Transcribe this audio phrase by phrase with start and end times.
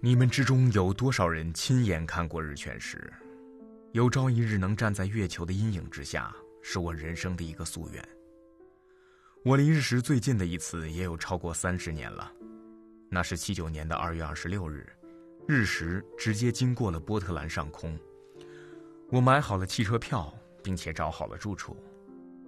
[0.00, 3.12] 你们之中有多少人亲眼看过日全食？
[3.90, 6.32] 有朝一日能站在月球的阴影之下，
[6.62, 8.08] 是我人生的一个夙愿。
[9.44, 12.30] 我离日食最近的一次也有超过三十年了，
[13.08, 14.86] 那是七九年的二月二十六日，
[15.48, 17.98] 日食直接经过了波特兰上空。
[19.10, 21.76] 我买好了汽车票，并且找好了住处，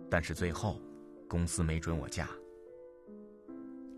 [0.09, 0.81] 但是最后，
[1.27, 2.29] 公司没准我假。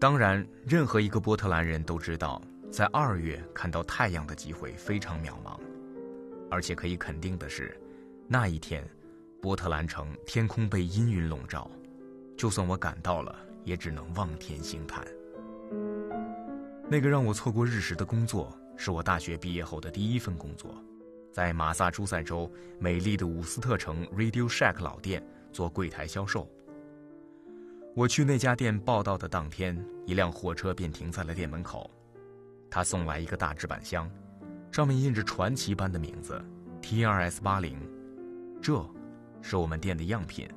[0.01, 2.41] 当然，任何一个波特兰人都知道。
[2.73, 5.61] 在二月看到太阳的机会非常渺茫，
[6.51, 7.79] 而且可以肯定的是，
[8.27, 8.83] 那一天，
[9.43, 11.71] 波特兰城天空被阴云笼罩，
[12.35, 15.07] 就算我赶到了，也只能望天兴叹。
[16.89, 20.75] 那个让我错过日食的工作，是我大学毕业后的第一份工作，
[21.31, 26.49] 在马萨诸塞州美丽的伍斯特城 Radio Shack 老店做柜台销售。
[27.95, 31.91] 我去那家店报道的当天，一辆货车便停在了店门口。
[32.75, 34.11] 他送来一个大纸板箱，
[34.71, 36.43] 上面印着传奇般的名字
[36.81, 37.77] “TRS-80”，
[38.63, 38.83] 这，
[39.43, 40.49] 是我们店的样品，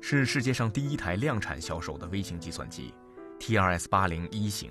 [0.00, 2.94] 是世界上第一台量产销售的微型计算机
[3.40, 4.70] “TRS-80 一型”，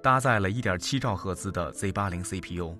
[0.00, 2.78] 搭载了一点七兆赫兹的 Z80 CPU，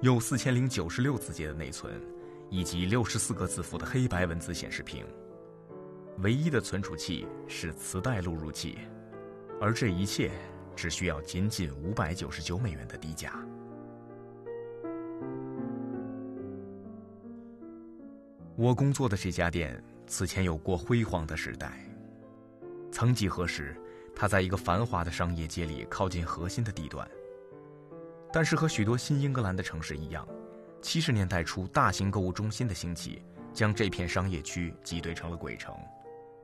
[0.00, 2.00] 有四千零九十六字节的内存，
[2.48, 5.04] 以及六十四个字符的黑白文字显示屏。
[6.18, 8.78] 唯一的存储器是磁带录入器，
[9.60, 10.30] 而这一切。
[10.74, 13.32] 只需要仅仅五百九十九美元的低价。
[18.54, 21.72] 我工作的这家店此前有过辉煌的时代，
[22.92, 23.74] 曾几何时，
[24.14, 27.08] 它在一个繁华的商业街里，靠近核心的地段。
[28.32, 30.26] 但是和许多新英格兰的城市一样，
[30.80, 35.74] 七十年代初大型购物中心的兴起，将这片商业区挤兑成了鬼城。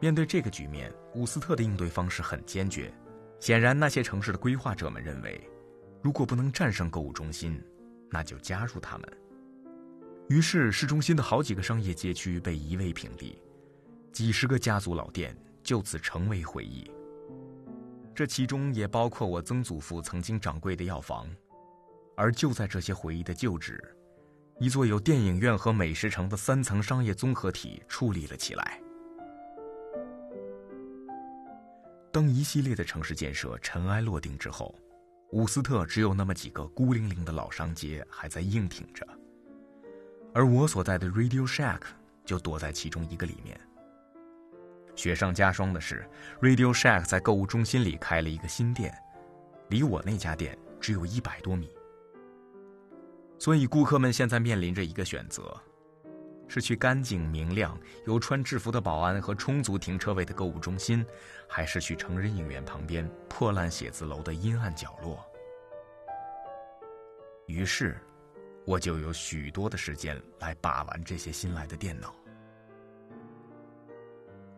[0.01, 2.93] 面对这个局面，伍斯特的应对方式很坚决。
[3.41, 5.41] 显然，那些城市的规划者们认为，
[6.03, 7.63] 如果不能战胜购物中心，
[8.11, 9.09] 那就加入他们。
[10.29, 13.41] 于是，市中心的好几个商业街区被夷为平地，
[14.13, 16.91] 几十个家族老店就此成为回忆。
[18.15, 21.29] 这其中也包括我曾祖父曾经掌柜的药房。
[22.17, 23.81] 而就在这些回忆的旧址，
[24.59, 28.81] 一座有电影院和美食城的三层商业综合体矗立了起来。
[32.11, 34.75] 当一系列的城市建设尘埃落定之后，
[35.33, 39.07] 伍斯特只有那么几个孤零零的老商街还在硬挺着，
[40.33, 41.83] 而我所在的 Radio Shack
[42.25, 43.61] 就躲在其中一个里面。
[44.97, 46.09] 雪上加霜的是
[46.41, 48.93] ，Radio Shack 在购物中心里开了一个新店，
[49.69, 51.71] 离我那家店只有一百多米，
[53.39, 55.55] 所以顾客们现在面临着一个选择。
[56.49, 61.05] 是去干净明亮、有穿制服的保安和充足停车位的购物中心，
[61.47, 65.23] 还是去成人影院旁边破烂写字楼的阴暗角落？
[67.47, 67.99] 于是，
[68.65, 72.15] 我就有许多的时间来把玩这些新来的电脑。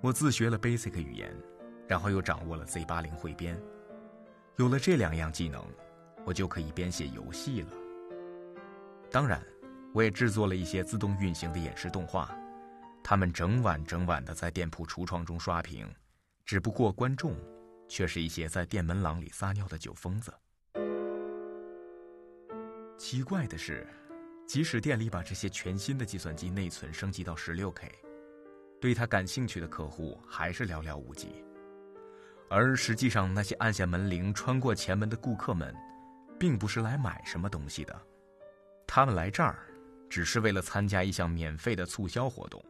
[0.01, 1.37] 我自学了 Basic 语言，
[1.89, 3.61] 然后又掌握了 Z80 汇编。
[4.57, 5.65] 有了这两样技能，
[6.25, 7.69] 我就可以编写游戏了。
[9.11, 9.45] 当然。
[9.93, 12.33] 我也制作了一些自动运行的演示动画，
[13.03, 15.89] 他们整晚整晚的在店铺橱窗中刷屏，
[16.45, 17.35] 只不过观众
[17.89, 20.33] 却是一些在店门廊里撒尿的酒疯子。
[22.97, 23.87] 奇怪的是，
[24.47, 27.91] 即使店里把这些全新的计算机内存升级到 16K，
[28.81, 31.45] 对他感兴趣的客户还是寥寥无几。
[32.49, 35.75] 而实际上，那些按下门铃穿过前门的顾客们，
[36.39, 38.01] 并不是来买什么东西的，
[38.87, 39.67] 他们来这儿。
[40.11, 42.63] 只是为了参加一项免费的促销活动，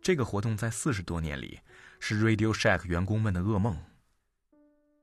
[0.00, 1.60] 这个活动在四十多年里
[2.00, 3.76] 是 Radio Shack 员工们的噩梦。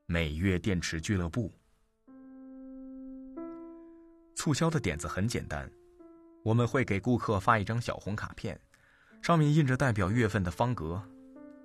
[0.06, 1.54] 每月电池俱乐部
[4.34, 5.70] 促销的点子很简单，
[6.42, 8.60] 我们会给顾客发一张小红卡片，
[9.22, 11.00] 上面印着代表月份的方格，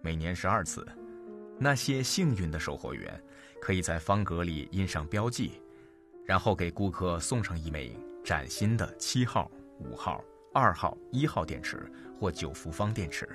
[0.02, 0.88] 每年十二次。
[1.58, 3.22] 那些幸运的售货员
[3.60, 5.62] 可以在方格里印上标记，
[6.24, 9.52] 然后给顾客送上一枚崭新的七号。
[9.80, 10.24] 五号、
[10.54, 11.90] 二号、一号电池
[12.20, 13.28] 或九伏方电池。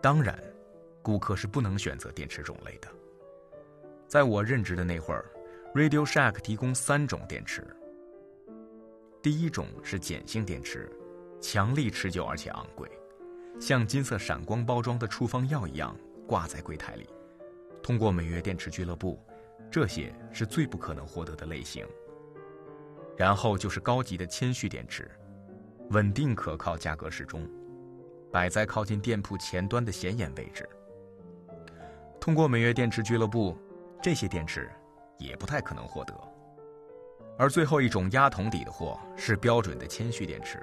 [0.00, 0.38] 当然，
[1.02, 2.88] 顾客是不能选择电池种类的。
[4.06, 5.24] 在我任职的那会儿
[5.74, 7.66] ，Radio Shack 提供三种电池。
[9.22, 10.90] 第一种是碱性电池，
[11.40, 12.90] 强力持久而且昂贵，
[13.60, 15.96] 像金色闪光包装的处方药一样
[16.26, 17.06] 挂在柜台里。
[17.82, 19.18] 通过每月电池俱乐部，
[19.70, 21.86] 这些是最不可能获得的类型。
[23.20, 25.06] 然后就是高级的铅蓄电池，
[25.90, 27.46] 稳定可靠，价格适中，
[28.32, 30.66] 摆在靠近店铺前端的显眼位置。
[32.18, 33.54] 通过每月电池俱乐部，
[34.02, 34.70] 这些电池
[35.18, 36.14] 也不太可能获得。
[37.36, 40.58] 而最后一种压桶底的货是标准的铅蓄电池。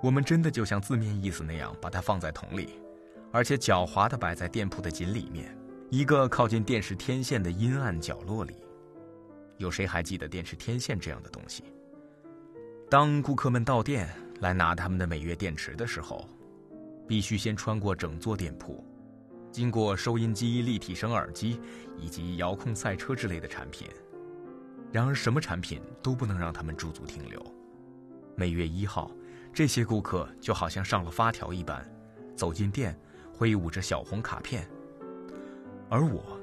[0.00, 2.80] 我们真的就像字面意思那样把它放在桶里，
[3.32, 5.52] 而且狡猾地摆在店铺的井里面，
[5.90, 8.54] 一个靠近电视天线的阴暗角落里。
[9.58, 11.62] 有谁还记得电池天线这样的东西？
[12.90, 14.08] 当顾客们到店
[14.40, 16.26] 来拿他们的每月电池的时候，
[17.06, 18.82] 必须先穿过整座店铺，
[19.52, 21.60] 经过收音机、立体声耳机
[21.98, 23.86] 以及遥控赛车之类的产品。
[24.90, 27.44] 然而，什么产品都不能让他们驻足停留。
[28.34, 29.10] 每月一号。
[29.50, 31.84] 这些顾客就好像上了发条一般，
[32.36, 32.96] 走进店，
[33.32, 34.68] 挥舞着小红卡片。
[35.88, 36.38] 而我，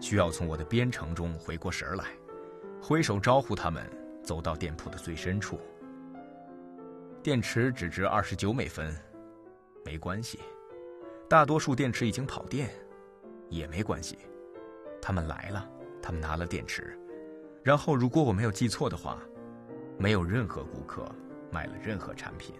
[0.00, 2.06] 需要从我的编程中回过神来，
[2.80, 3.84] 挥手招呼他们
[4.22, 5.60] 走到店铺的最深处。
[7.22, 8.94] 电池只值二十九美分，
[9.84, 10.40] 没关系，
[11.28, 12.70] 大多数电池已经跑电，
[13.48, 14.18] 也没关系。
[15.00, 15.68] 他们来了，
[16.02, 16.98] 他们拿了电池，
[17.62, 19.18] 然后如果我没有记错的话，
[19.98, 21.06] 没有任何顾客。
[21.50, 22.54] 买了任何产品，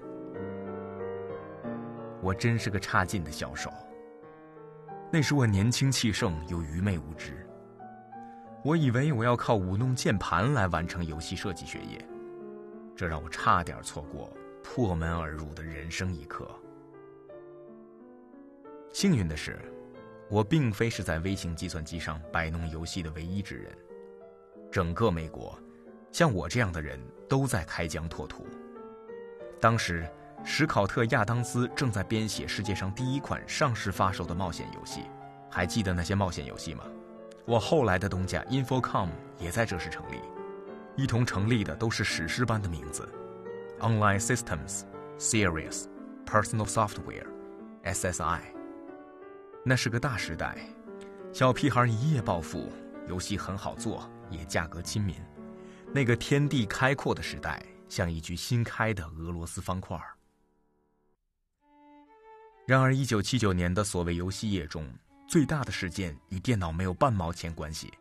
[2.23, 3.71] 我真是个差劲的销售。
[5.13, 7.47] 那时我年轻气盛又愚昧无知，
[8.65, 12.05] 我以为我要靠舞弄键盘来完成游戏设计学业，
[12.97, 14.31] 这让我差点错过
[14.63, 16.49] 破门而入的人生一课。
[18.93, 19.61] 幸运的是，
[20.29, 23.73] 我并非是在微型计算机上摆弄游戏的唯一之人，
[24.73, 25.57] 整个美国，
[26.11, 28.45] 像我这样的人都在开疆拓土。
[29.61, 30.05] 当时，
[30.45, 35.03] 史考特·亚当斯正在编写世界上第一款上市发售的冒险游戏，
[35.49, 36.85] 还记得那些冒险游戏吗？
[37.49, 39.09] 我后来的东家 Infocom
[39.39, 40.21] 也在这时成立，
[40.97, 43.09] 一同成立的都是史诗般的名字
[43.81, 44.83] ：Online Systems、
[45.19, 45.87] Serious、
[46.27, 47.27] Personal Software、
[47.85, 48.41] SSI。
[49.65, 50.59] 那是个大时代，
[51.33, 52.71] 小屁孩一夜暴富，
[53.09, 55.17] 游戏很好做，也价格亲民，
[55.95, 57.65] 那个天地开阔的时代。
[57.89, 59.99] 像一具新开的俄罗斯方块。
[62.67, 64.87] 然而，一九七九年的所谓游戏业中，
[65.29, 67.93] 最大的事件与电脑没有半毛钱关系。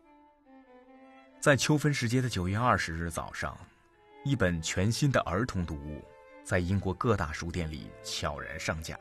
[1.38, 3.54] 在秋分时节的九月二十日早上，
[4.24, 6.02] 一本全新的儿童读物
[6.42, 8.98] 在英国各大书店里悄然上架。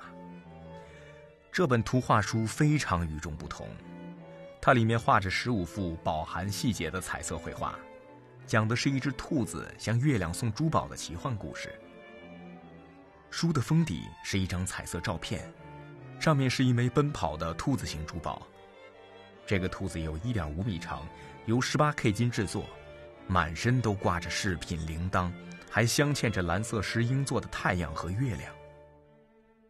[1.53, 3.69] 这本图画书非常与众不同，
[4.61, 7.79] 它里面画着十五幅饱含细节的彩色绘画。
[8.45, 11.73] 讲的是一只兔子向月亮送珠宝的奇幻故事。
[13.31, 15.49] 书的封底是一张彩色照片，
[16.19, 18.45] 上面是一枚奔跑的兔子形珠宝。
[19.45, 21.07] 这个兔子有一点五米长，
[21.45, 22.65] 由十八 K 金制作，
[23.27, 25.31] 满身都挂着饰品铃铛，
[25.69, 28.53] 还镶嵌着蓝色石英做的太阳和月亮。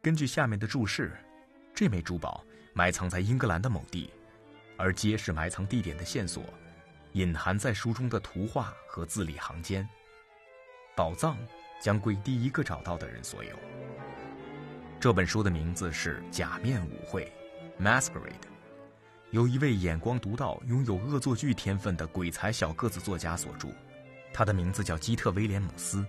[0.02, 1.16] 根据下面的注释，
[1.76, 4.10] 这枚珠宝埋藏在英格兰的某地，
[4.78, 6.44] 而揭示埋藏地点的线索。
[7.14, 9.88] 隐含在书中的图画和字里行间，
[10.96, 11.36] 宝藏
[11.82, 13.56] 将归第一个找到的人所有。
[15.00, 17.32] 这本书的名字是《假面舞会》
[17.84, 18.34] （Masquerade），
[19.30, 23.70] 由一位眼光独到、拥有恶作剧天分的鬼才小个子作家所著，
[24.34, 26.04] 他的名字叫基特·威廉姆斯。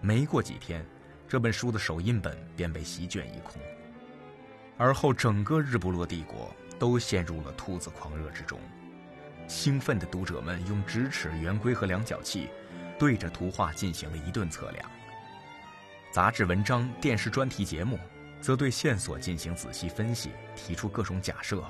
[0.00, 0.86] 没过几天，
[1.26, 3.60] 这本书的首印本便被席卷一空，
[4.78, 8.56] 而后整个日不落帝国都陷入了兔子狂热之中。
[9.48, 12.48] 兴奋的读者们用直尺、圆规和量角器
[13.00, 14.88] 对着图画进行了一顿测量。
[16.12, 17.98] 杂志文章、电视专题节目
[18.38, 21.64] 则对线索进行仔细分析，提出各种假设。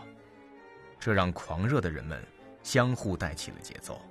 [0.98, 2.20] 这让狂热的人们
[2.64, 4.02] 相互带起了节奏。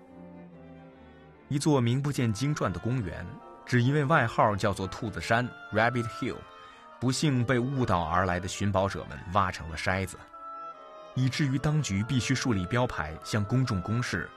[1.50, 3.26] 一座名不见经传的公园，
[3.66, 6.38] 只因为外号叫做“兔子山 ”（Rabbit Hill），
[6.98, 10.18] 不幸被误导而来的寻宝者们挖成了筛子。
[11.14, 14.30] 以至于当局必须树立标牌，向公众公示：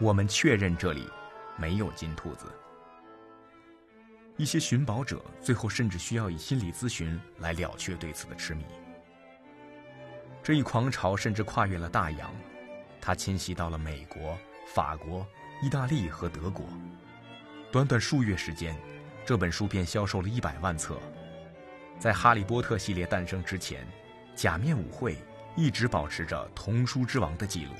[0.00, 1.08] 我们确认这里
[1.56, 2.46] 没有金兔子。
[4.36, 8.64] 一些寻宝者最后甚至需要以心理咨询来了却对此的痴迷。
[10.42, 12.34] 这一狂潮甚至跨越了大洋，
[13.00, 14.36] 它侵袭到了美国、
[14.66, 15.26] 法国、
[15.62, 16.66] 意大利和德国。
[17.70, 18.76] 短短数月时间，
[19.24, 20.98] 这本书便销售了一百万册。
[21.98, 23.84] 在《哈利波特》系列诞生之前，
[24.34, 25.14] 《假面舞会》。
[25.56, 27.70] 一直保持着童书之王的记录。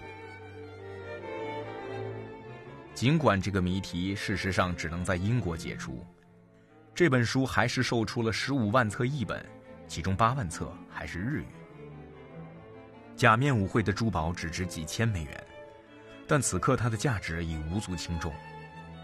[2.94, 6.06] 尽管这个谜题事实上只能在英国解除，
[6.94, 9.44] 这本书还是售出了十五万册译本，
[9.88, 11.46] 其中八万册还是日语。
[13.16, 15.46] 假面舞会的珠宝只值几千美元，
[16.28, 18.32] 但此刻它的价值已无足轻重。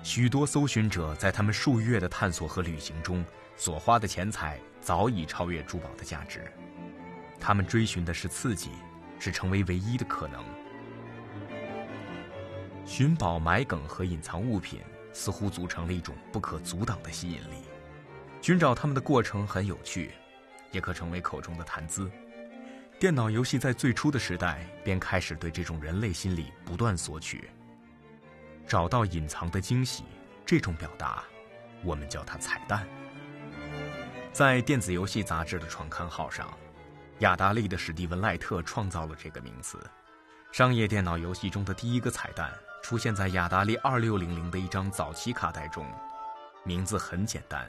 [0.05, 3.25] 许多搜寻者在他们数月的探索和旅行中
[3.57, 6.49] 所花的钱财早已超越珠宝的价值。
[7.41, 8.71] 他们追寻的是刺激，
[9.19, 10.45] 是成为唯一的可能。
[12.87, 14.81] 寻宝、埋梗和隐藏物品
[15.13, 17.65] 似乎组成了一种不可阻挡的吸引力。
[18.43, 20.13] 寻找他们的过程很有趣，
[20.73, 22.11] 也可成为口中的谈资。
[22.99, 27.49] 电脑游戏在最初的时代便开始对这种人类心理不断索取。
[28.67, 30.05] 找到隐藏的惊喜，
[30.47, 31.25] 这种表达，
[31.83, 32.87] 我们叫它彩蛋。
[34.33, 36.53] 在电子游戏杂志的创刊号上，
[37.19, 39.79] 雅达利的史蒂文·赖特创造了这个名词。
[40.53, 45.85] 商业电脑游戏中的第一个彩蛋出现在雅达利2600的一张早期卡带中，
[46.65, 47.69] 名字很简单。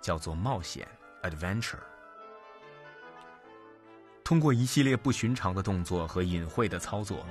[0.00, 0.86] 叫做冒险
[1.22, 1.78] （adventure）。
[4.24, 7.24] 通过一系列不寻常的动作和隐晦的操作，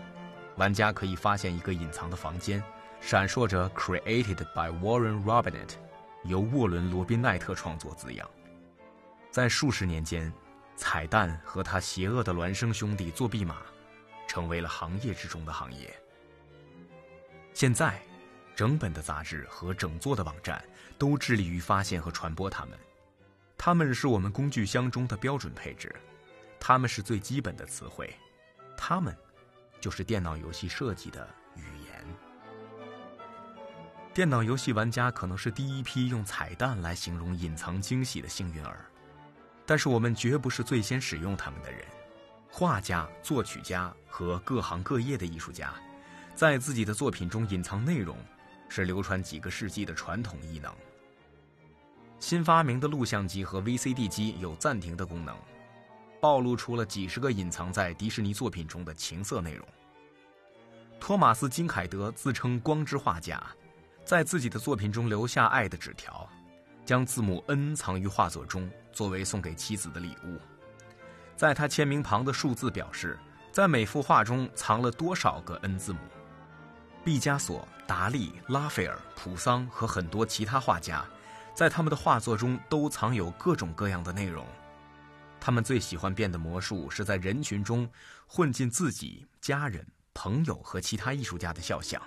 [0.56, 2.64] 玩家可以发现一个隐藏的房间，
[3.02, 5.76] 闪烁着 “Created by Warren Robinett”，
[6.24, 8.30] 由沃伦·罗宾奈特创作字样。
[9.32, 10.32] 在数十年间，
[10.76, 13.58] 彩蛋和他邪恶的孪生兄弟作弊码，
[14.28, 15.94] 成为了行业之中的行业。
[17.54, 18.02] 现在。
[18.56, 20.64] 整本的杂志和整座的网站
[20.98, 22.78] 都致力于发现和传播它们，
[23.58, 25.94] 它们是我们工具箱中的标准配置，
[26.60, 28.14] 它们是最基本的词汇，
[28.78, 29.16] 它们
[29.80, 32.06] 就是电脑游戏设计的语言。
[34.14, 38.86] 电脑游戏玩家可能是第一批用彩蛋来形容隐藏惊喜的幸运儿，
[39.66, 41.82] 但是我们绝不是最先使用它们的人。
[42.50, 45.74] 画家、作曲家和各行各业的艺术家，
[46.34, 48.18] 在自己的作品中隐藏内容。
[48.68, 50.74] 是流传几个世纪的传统异能。
[52.26, 55.38] 新发明的录像机和 VCD 机有暂停的功能，
[56.20, 59.64] 暴露出了几十个隐藏在迪士尼作品中的情色内容。
[61.00, 63.40] 托马斯·金凯德自称光之画家，
[64.04, 66.28] 在自己的作品中留下爱的纸条，
[66.84, 70.40] 将字母 N 藏于画作中，作为送给妻子的礼物。
[71.36, 73.20] 在他签名旁的数字表示，
[73.52, 76.00] 在每幅画中藏了多少个 N 字母。
[77.04, 81.06] 毕加索、达利、拉斐尔、普桑和很多其他画家，
[81.56, 84.46] 在他们的画作中都藏有各种各样的内容。
[85.40, 87.90] 他们最喜欢变的魔术是在人群中
[88.28, 92.02] 混进自己、家人、朋友和其他艺术家的肖像。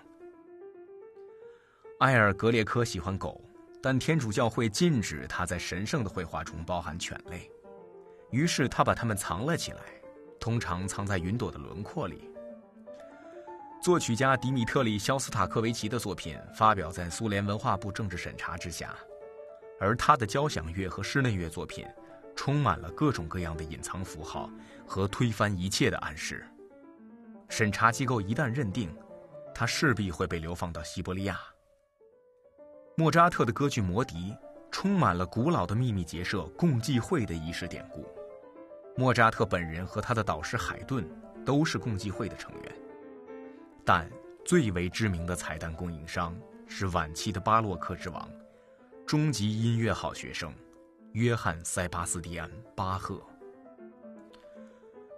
[2.01, 3.43] 埃尔·格列科喜欢狗，
[3.83, 7.51] 但天主教会禁止他在神圣的绘画中包含犬类，
[8.31, 9.81] 于是他把它们藏了起来，
[10.39, 12.29] 通常藏在云朵的轮廓里。
[13.81, 18.97] 作曲家迪米特里·肖斯塔科维奇的作品发表在苏联文化部政治审查之下，
[19.81, 21.87] 而他的交响乐和室内乐作品
[22.35, 24.51] 充满了各种各样的隐藏符号
[24.87, 26.45] 和推翻一切的暗示。
[27.49, 28.95] 审查机构一旦认定，
[29.55, 31.39] 他势必会被流放到西伯利亚。
[32.97, 34.33] 莫扎特的歌剧《魔笛》
[34.71, 38.07] 充满了古老的秘密结社共济会的仪式典故。
[38.97, 41.09] 莫扎特本人和他的导师海顿
[41.45, 42.75] 都是共济会的成员。
[43.85, 44.11] 但
[44.45, 48.29] 最为知名的彩蛋供应商是晚期的巴洛克之王、
[49.09, 50.53] 终极音乐好学生
[51.13, 52.47] 约翰·塞巴斯蒂安·
[52.77, 53.19] 巴赫。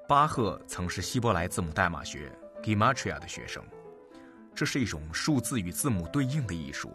[0.08, 2.30] 巴赫曾是希伯来字母代码学
[2.62, 3.64] （Gematria） 的学生，
[4.54, 6.94] 这是一种数字与字母对应的艺术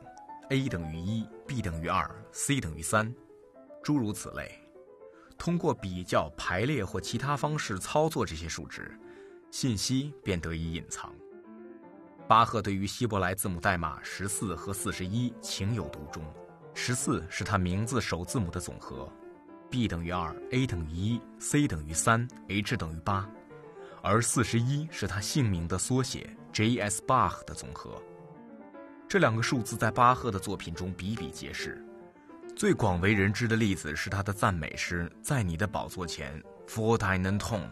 [0.51, 3.13] ，a 等于一，b 等于二，c 等于三，
[3.83, 4.57] 诸如此类。
[5.37, 8.97] 通过比较、排列或其他方式操作这些数值，
[9.51, 11.13] 信息便得以隐藏。
[12.25, 16.23] 巴赫对于希伯来字母代码十四和四十一情有独钟。
[16.77, 19.09] 十四是他名字首字母的总和
[19.71, 23.27] ，b 等于二，a 等于一，c 等于三，h 等于八，
[24.03, 27.01] 而四十一是他姓名的缩写，J.S.
[27.07, 27.99] Bach 的总和。
[29.07, 31.81] 这两个数字在巴赫的作品中比比皆是。
[32.57, 36.39] 最广为人知的例子是他的赞美诗《在你的宝座前》
[36.69, 37.69] ，For Deinen Ton，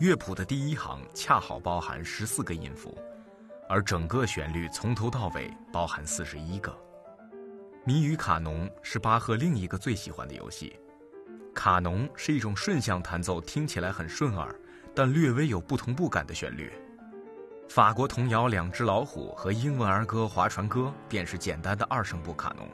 [0.00, 2.98] 乐谱的第一行恰好包含十四个音符。
[3.68, 6.76] 而整个旋律从头到尾包含四十一个。
[7.82, 10.78] 谜语卡农是巴赫另一个最喜欢的游戏。
[11.54, 14.54] 卡农是一种顺向弹奏，听起来很顺耳，
[14.94, 16.70] 但略微有不同步感的旋律。
[17.70, 22.68] 法国童谣《两只老虎》和英文儿歌《划船歌》便是简单的二声部卡农。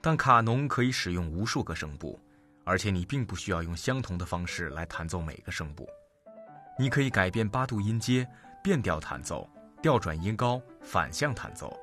[0.00, 2.18] 但卡农可以使用无数个声部，
[2.62, 5.88] 而且你并不需要用相同的方式来弹奏每个声部。
[6.78, 8.24] 你可以改变八度音阶，
[8.62, 9.50] 变调弹奏。
[9.82, 11.74] 调转音高、反向弹奏，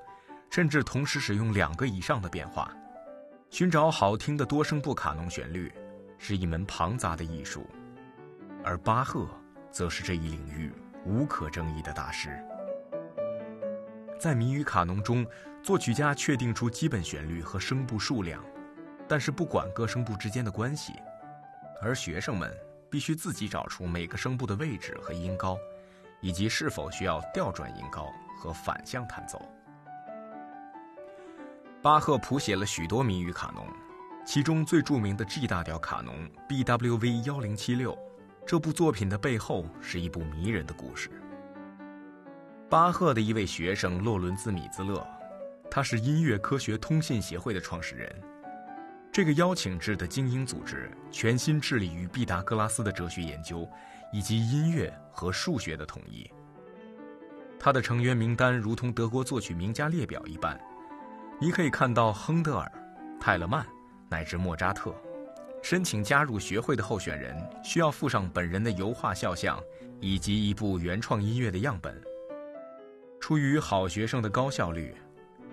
[0.50, 2.72] 甚至同时使用两个以上的变化，
[3.50, 5.72] 寻找好听的多声部卡农旋律，
[6.18, 7.68] 是一门庞杂的艺术。
[8.63, 9.27] 而巴赫
[9.72, 10.74] 则是这一领域
[11.06, 12.44] 无可争议的大师。
[14.20, 15.25] 在谜语卡农中，
[15.62, 18.44] 作曲家确定出基本旋律和声部数量，
[19.08, 20.94] 但是不管各声部之间的关系，
[21.82, 22.51] 而学生们
[22.89, 25.58] 必须自己找出每个声部的位置和音高。
[26.20, 29.39] 以及是否需要调转音高和反向弹奏。
[31.88, 33.65] 巴赫谱写了许多谜语卡农，
[34.25, 37.98] 其中最著名的 G 大调卡农 BWV 幺零七六，
[38.46, 41.10] 这部作品的背后是一部迷人的故事。
[42.70, 45.01] 巴赫的一位学生洛伦兹·米兹勒，
[45.72, 48.13] 他是音乐科学通信协会的创始人。
[49.10, 53.65] 这个邀请制的精英组织全心致力于毕达哥拉斯的哲学研究，
[54.12, 56.29] 以及音乐和数学的统一。
[57.58, 60.60] 他的成员名单如同德国作曲名家列表一般，
[61.39, 62.72] 你可以看到亨德尔、
[63.20, 63.63] 泰勒曼
[64.10, 64.91] 乃至莫扎特。
[65.62, 69.62] 申请加入学会的候选人需要附上本人的油画肖像，
[70.00, 72.01] 以及一部原创音乐的样本。
[73.20, 74.96] 出于好学生的高效率，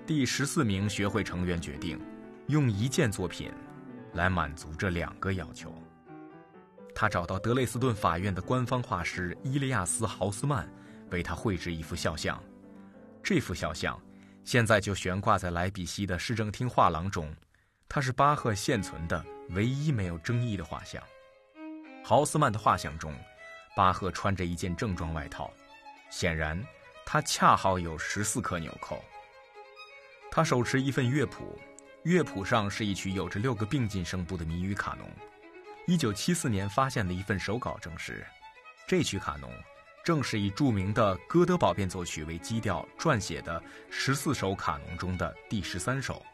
[0.06, 2.00] 第十四名学会成员决定
[2.46, 3.50] 用一件作品
[4.14, 5.74] 来满足这两个要求。
[6.94, 10.66] 他找到德累斯顿法院的官方画师伊利亚斯·豪斯曼，
[11.10, 12.42] 为他绘制一幅肖像。
[13.22, 14.00] 这幅肖像
[14.44, 17.34] 现在就悬挂在莱比锡的市政厅画廊中，
[17.88, 21.02] 它是巴赫现存的唯一没有争议的画像。
[22.04, 23.14] 豪斯曼的画像中，
[23.74, 25.52] 巴赫穿着一件正装外套，
[26.10, 26.62] 显然。
[27.06, 29.04] 他恰好有十四颗纽扣。
[30.30, 31.58] 他手持一份乐谱，
[32.02, 35.06] 乐谱上是一曲有着六个并进声部的谜语卡农。
[35.86, 38.26] 一九七四年发现的一份手稿证实，
[38.88, 39.52] 这曲卡农
[40.04, 46.24] 正是以著名的哥德堡变奏曲为基调撰写的十四首卡农中的第十三首。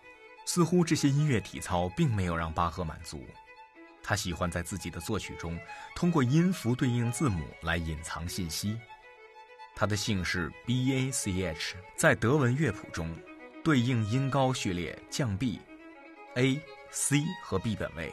[0.44, 3.24] 似乎这些音乐体操并没有让巴赫满足，
[4.02, 5.56] 他喜欢在自己的作曲中
[5.94, 8.76] 通过音符对应字母来隐藏信息。
[9.76, 13.14] 他的姓氏 B A C H，在德文乐谱中
[13.62, 16.60] 对应音高序列降 B，A、
[16.90, 18.12] C 和 B 本位。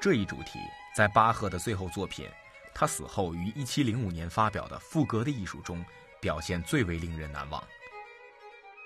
[0.00, 0.58] 这一主题
[0.96, 2.26] 在巴赫的最后作品，
[2.74, 5.84] 他死后于1705年发表的《赋格的艺术》中
[6.20, 7.62] 表现最为令人难忘。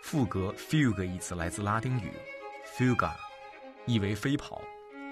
[0.03, 2.13] 赋格 （fugue） 一词来自拉丁语
[2.77, 3.15] “fuga”，
[3.87, 4.63] 意为飞跑，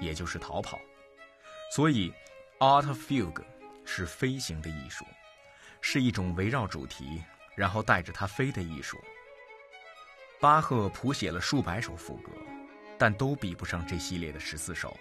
[0.01, 0.79] 也就是逃跑。
[1.73, 2.13] 所以
[2.61, 3.45] ，art of fugue
[3.85, 5.05] 是飞行的艺术。
[5.81, 7.23] 是一种围绕主题，
[7.55, 8.99] 然后带着它飞的艺术。
[10.41, 12.33] 巴赫谱写了数百首赋格，
[12.99, 14.97] 但都比不上这系列的十四首。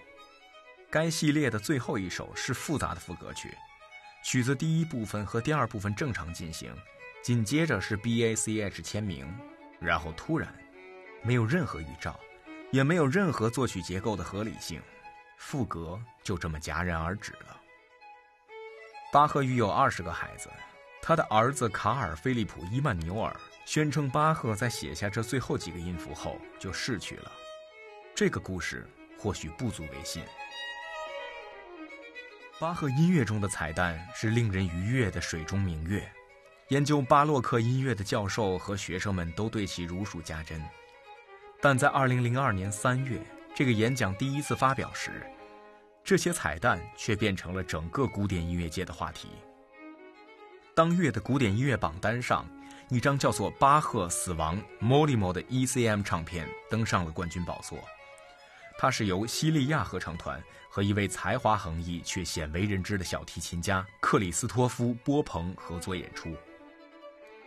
[0.94, 3.58] 该系列的最后一首是复杂的赋格曲，
[4.24, 6.72] 曲子第一部分和第二部分正常进行，
[7.24, 9.28] 紧接着是 B A C H 签名，
[9.80, 10.54] 然后突然，
[11.24, 12.20] 没有任何预兆，
[12.70, 14.80] 也没有任何作曲结构的合理性，
[15.36, 17.60] 赋格就这么戛然而止了。
[19.12, 20.48] 巴赫育有二十个孩子。
[21.02, 27.32] 他的儿子卡尔·菲利普·伊曼纽尔宣称，巴赫在写下这最后几个音符后就逝去了。
[28.14, 30.24] 这个故事或许不足为信。
[32.64, 36.10] 巴赫音乐中的彩蛋是令人愉悦的水中明月，
[36.70, 40.64] 研究巴洛克音乐的教授和学生们都对其如数家珍。
[41.62, 43.20] 但在2002年3月，
[43.54, 45.30] 这个演讲第一次发表时，
[46.06, 49.28] 这些彩蛋却变成了整个古典音乐界的话题。
[50.74, 52.48] 当月的古典音乐榜单上，
[52.88, 57.78] 一张叫做《巴赫死亡 Molimo》的 ECM 唱片登上了冠军宝座。
[58.78, 66.36] 它是由西利亚合唱团和一位才华横溢却鲜为人知的小提琴家克里斯托夫·波蓬合作演出。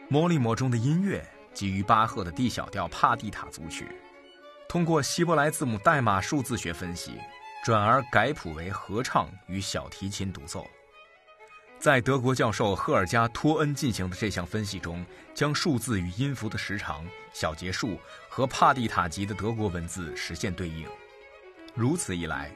[0.08, 3.88] Molimo 中的音乐基于巴赫的 D 小调帕蒂塔组曲，
[4.68, 7.18] 通过希伯来字母代码数字学分析，
[7.64, 10.66] 转而改谱为合唱与小提琴独奏。
[11.78, 20.86] 在德国教授赫尔加托恩进行的这项分析中，将数字与音符的时长、小节数和帕蒂塔级的德国文字实现对应。
[21.76, 22.50] 如此一来，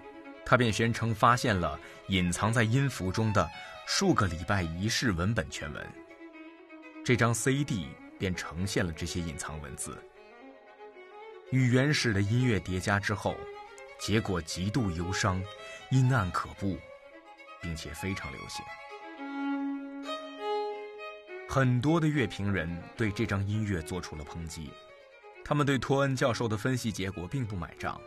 [0.46, 1.78] 他便宣称发现了
[2.08, 3.46] 隐藏在音符中的
[3.86, 5.86] 数个礼拜仪式文本全文。
[7.04, 10.02] 这张 CD 便呈现了这些隐藏文字。
[11.50, 13.36] 与原始的音乐叠加之后，
[13.98, 15.42] 结果极度忧伤、
[15.90, 16.78] 阴暗可怖，
[17.60, 18.64] 并且非常流行。
[21.46, 24.70] 很多的乐评人对这张音乐做出了抨击，
[25.44, 28.00] 他们对托恩教授的分析结果并不买账，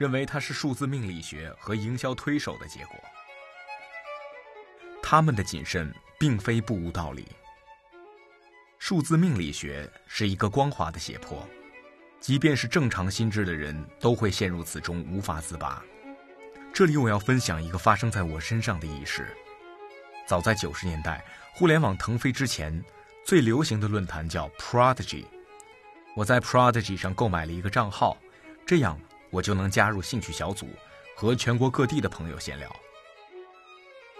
[0.00, 2.94] 认为它是数字命理学和营销推手的结果。
[5.02, 7.28] 他们的谨慎并非不无道理。
[8.78, 11.46] 数字命理学是一个光滑的斜坡，
[12.18, 15.84] 即便是正常心智的人都会陷入此中无法自拔。
[16.72, 19.36] 这里我要分享一个发生在我身上的轶事。
[20.26, 22.82] 早在九十年代，互联网腾飞之前，
[23.26, 25.26] 最流行的论坛叫 Prodigy。
[26.16, 28.16] 我在 Prodigy 上购买了一个账号，
[28.64, 28.98] 这样
[29.30, 30.68] 我就能加入兴趣小组，
[31.16, 32.74] 和全国各地的朋友闲聊。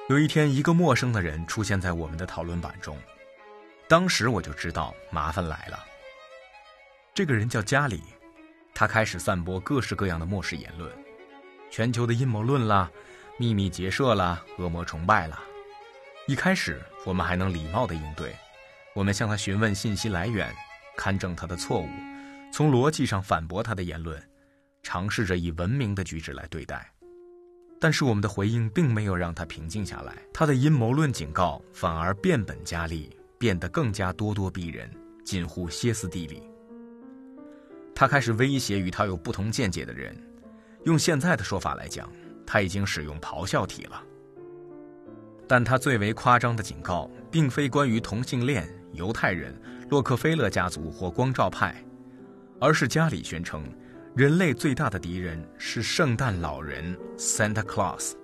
[0.08, 2.98] 有一天，一个陌生的人出现在我们的讨论版中，
[3.88, 5.78] 当时我就知道麻烦来了。
[7.14, 8.02] 这个人叫加里，
[8.74, 10.92] 他开始散播各式各样的末世言论，
[11.70, 12.90] 全球的阴谋论啦，
[13.36, 15.42] 秘密结社啦，恶魔崇拜啦。
[16.26, 18.36] 一开始我们还能礼貌的应对，
[18.94, 20.54] 我们向他询问信息来源，
[20.96, 21.88] 勘证他的错误，
[22.52, 24.22] 从逻辑上反驳他的言论，
[24.82, 26.92] 尝试着以文明的举止来对待。
[27.78, 34.90] 但是我们的回应并没有让他平静下来，他的阴谋论警告反而变本加厉，变得更加咄咄逼人，
[35.24, 36.42] 近乎歇斯底里。
[37.94, 40.14] 他开始威胁与他有不同见解的人，
[40.84, 42.10] 用现在的说法来讲，
[42.46, 44.02] 他已经使用咆哮体了。
[45.48, 51.82] 但他最为夸张的警告，并非关于同性恋、犹太人、洛克菲勒家族或光照派，
[52.60, 53.64] 而是家里宣称。
[54.16, 58.14] 人类最大的敌人是圣诞老人 Santa Claus。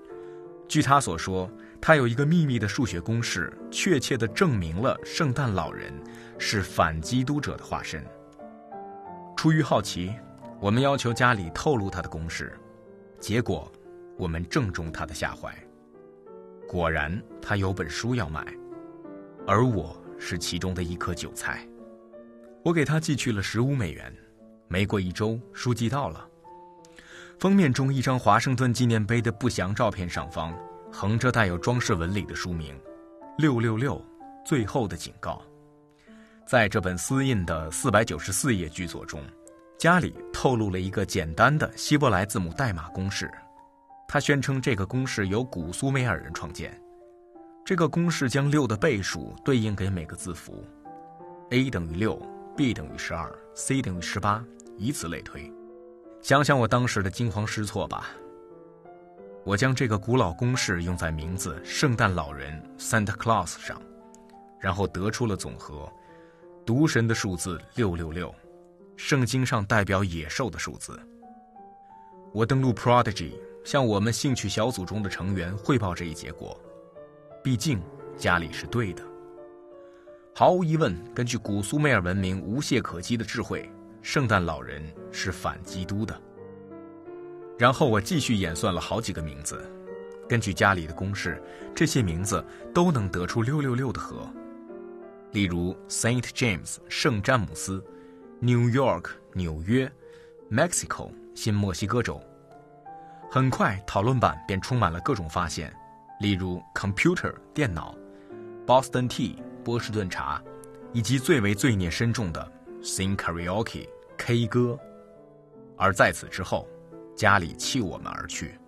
[0.67, 1.49] 据他所说，
[1.81, 5.93] 他有一个秘密的数学公式，确切地证明了圣诞老人
[6.39, 8.05] 是反基督者的化身。
[9.37, 10.13] 出于好奇，
[10.61, 12.59] 我们要求家里透露他的公式，
[13.21, 13.71] 结果
[14.19, 15.57] 我们正中他的下怀。
[16.67, 18.45] 果然，他有本书要买，
[19.47, 21.65] 而我是其中的一颗韭菜。
[22.65, 24.13] 我给他寄去了十五美元。
[24.69, 26.27] 没过一周，书寄到了。
[27.39, 30.55] 封面中一张华盛顿纪念碑的不详照片上方，
[30.91, 32.75] 横着带有装饰纹理的书名
[33.39, 34.03] “六六六，
[34.45, 35.43] 最后的警告”。
[36.47, 39.21] 在这本私印的四百九十四页巨作中，
[39.77, 43.31] 家里透露了一个简单的希伯来字母代码公式。
[44.09, 46.81] 他宣称这个公式由古苏美尔人创建。
[47.65, 50.65] 这个公式将六的倍数对应给每个字符
[51.51, 52.17] ，a 等于六
[52.57, 54.43] ，b 等于十二，c 等于十八。
[54.77, 55.53] 以此类推，
[56.21, 58.11] 想想我当时的惊慌失措吧。
[59.45, 63.81] 我将这个古老公式用在名字“圣诞老人 ”（Santa Claus） 上，
[64.61, 65.89] 然后得出了总和：
[66.65, 68.35] 毒神的数字六六六，
[68.97, 71.01] 圣经上代表野兽的数字。
[72.33, 73.35] 我登录 Prodigy，
[73.65, 76.61] 向我们兴趣小组中的成员汇报这一结果。
[77.43, 77.81] 毕竟
[78.17, 79.03] 家里是对的。
[80.35, 83.71] 毫无疑问，根据古苏美尔文明无懈可击的智慧。
[84.09, 86.17] 圣诞老人是反基督的。
[87.59, 89.69] 然后我继续演算了好几个名字，
[90.29, 91.43] 根据家里的公式，
[91.75, 92.43] 这些名字
[92.73, 94.25] 都能得出六六六的和。
[95.33, 97.85] 例如，Saint James 圣詹姆斯
[98.39, 99.91] ，New York 纽约
[100.53, 102.23] ，Mexico 新墨西哥州。
[103.29, 105.75] 很快，讨论版便充满了各种发现，
[106.21, 107.93] 例如 Computer 电脑
[108.65, 110.41] ，Boston Tea 波士顿茶，
[110.93, 113.89] 以及最为罪孽深重的 Sing Karaoke。
[114.19, 114.79] K 歌，
[115.77, 116.69] 而在此之后，
[117.15, 118.59] 家里弃我们而去，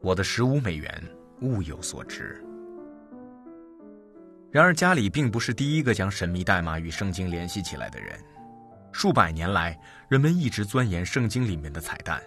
[0.00, 1.02] 我的十五美元
[1.42, 2.42] 物有所值。
[4.50, 8.18] 然而，家里并不是第一个将神秘代码与圣经联系起来的人。
[8.90, 12.20] 数百年来，人们一直钻研圣经里面的彩蛋。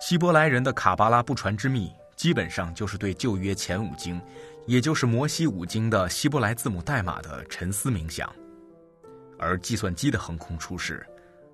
[0.00, 4.20] 希伯来人的卡巴拉不传之秘，基本上就是对旧约前五经，
[4.66, 8.28] 也就是摩西五经的希伯来字母代码的沉思冥想。
[9.38, 11.06] 而计算机的横空出世。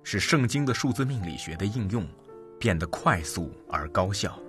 [0.09, 2.07] 使圣经的数字命理学的应用
[2.57, 4.39] 变得快速而高效。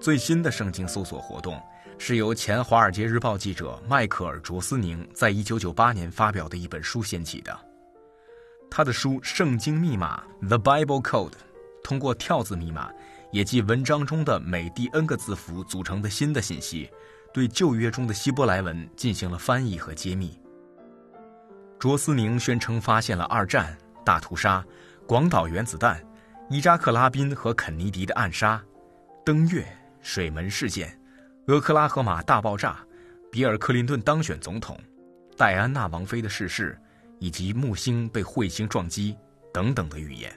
[0.00, 1.60] 最新的圣经搜索活动
[1.98, 7.54] 是由前《华尔街日报》记者迈克尔·卓斯宁在1998年发表的一本书掀起的。
[8.70, 11.34] 他的书《圣经密码》（The Bible Code）
[11.84, 12.90] 通过跳字密码，
[13.30, 16.88] 也即文章中的每第 n 个字符组成的新的信息，
[17.30, 20.40] 对旧约中的希伯来文进行了翻译和揭秘。
[21.78, 24.64] 卓斯宁宣称发现了二战、大屠杀、
[25.06, 26.04] 广岛原子弹、
[26.50, 28.60] 伊扎克拉宾和肯尼迪的暗杀、
[29.24, 29.64] 登月、
[30.00, 30.98] 水门事件、
[31.46, 32.84] 俄克拉荷马大爆炸、
[33.30, 34.76] 比尔·克林顿当选总统、
[35.36, 36.76] 戴安娜王妃的逝世，
[37.20, 39.16] 以及木星被彗星撞击
[39.52, 40.32] 等等的预言。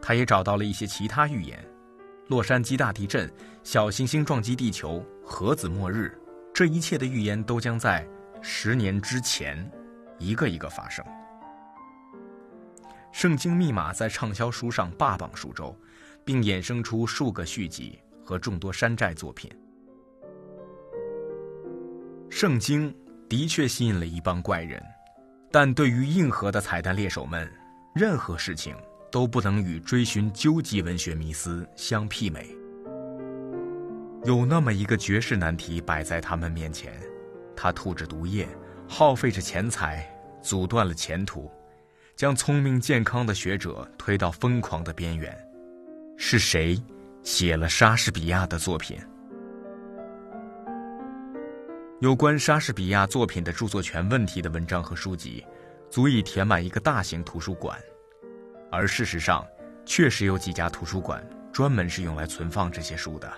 [0.00, 1.58] 他也找到了一些其他预言：
[2.28, 3.28] 洛杉矶大地震、
[3.64, 6.16] 小行星撞击地球、核子末日。
[6.54, 8.06] 这一切的预言都将在
[8.40, 9.68] 十年之前。
[10.20, 11.02] 一个一个发生，
[13.10, 15.74] 《圣经密码》在畅销书上霸榜数周，
[16.26, 19.50] 并衍生出数个续集和众多山寨作品。
[22.28, 22.94] 圣经
[23.30, 24.78] 的确吸引了一帮怪人，
[25.50, 27.50] 但对于硬核的彩蛋猎手们，
[27.94, 28.76] 任何事情
[29.10, 32.54] 都不能与追寻究极文学迷思相媲美。
[34.24, 36.92] 有那么一个绝世难题摆在他们面前，
[37.56, 38.46] 他吐着毒液。
[38.92, 40.09] 耗费着钱财，
[40.42, 41.50] 阻断了前途，
[42.16, 45.36] 将聪明健康的学者推到疯狂的边缘。
[46.16, 46.80] 是谁
[47.22, 48.98] 写了莎士比亚的作品？
[52.00, 55.44] 有关莎士比亚作品的著作权问题的文章和书籍，
[55.90, 57.78] 足以填满一个大型图书馆。
[58.70, 59.46] 而事实上，
[59.84, 61.22] 确实有几家图书馆
[61.52, 63.30] 专门是用来存放这些书的。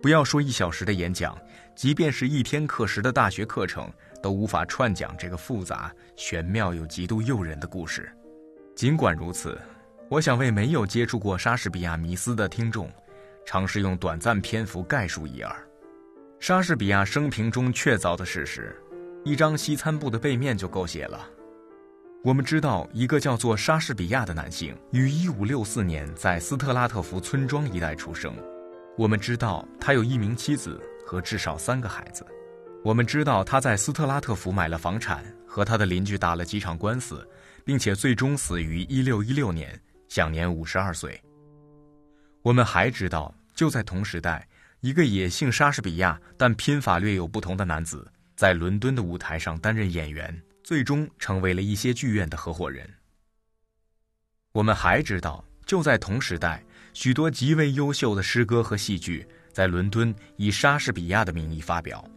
[0.00, 1.36] 不要说一小时的演讲，
[1.74, 3.90] 即便是一天课时的大学课程，
[4.22, 8.10] 都无法串讲这个复杂、玄妙又极度诱人的故事。
[8.74, 9.58] 尽管如此，
[10.08, 12.90] 我想为没有接触过莎士比亚迷思的听众，
[13.44, 15.54] 尝试用短暂篇幅概述一二。
[16.38, 18.74] 莎士比亚生平中确凿的事实，
[19.24, 21.28] 一张西餐布的背面就够写了。
[22.22, 28.34] 我们知道，一个叫做莎士比亚的男性于1564年在斯特拉特福村庄一带出生。
[28.96, 32.24] 我们知道他有一名妻子和至少三个孩子。
[32.82, 37.28] 我们知道他在斯特拉特福买了房产，和他的邻居打了几场官司，
[37.64, 41.22] 并且最终死于1616年，享年52岁。
[42.42, 44.48] 我们还知道，就在同时代，
[44.80, 50.42] 一个也姓莎士比亚但拼法略有不同的男子，在伦敦的舞台上担任演员。
[50.62, 52.88] 最终成为了一些剧院的合伙人。
[54.52, 56.62] 我们还知道，就在同时代，
[56.92, 62.08] 许多极为优秀的诗歌和戏剧在伦敦以莎士比亚的名义发表。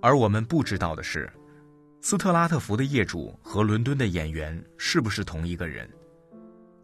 [0.00, 1.30] 而我们不知道的是，
[2.00, 5.88] 斯特拉特福的业主和伦敦的演员是不是同一个人？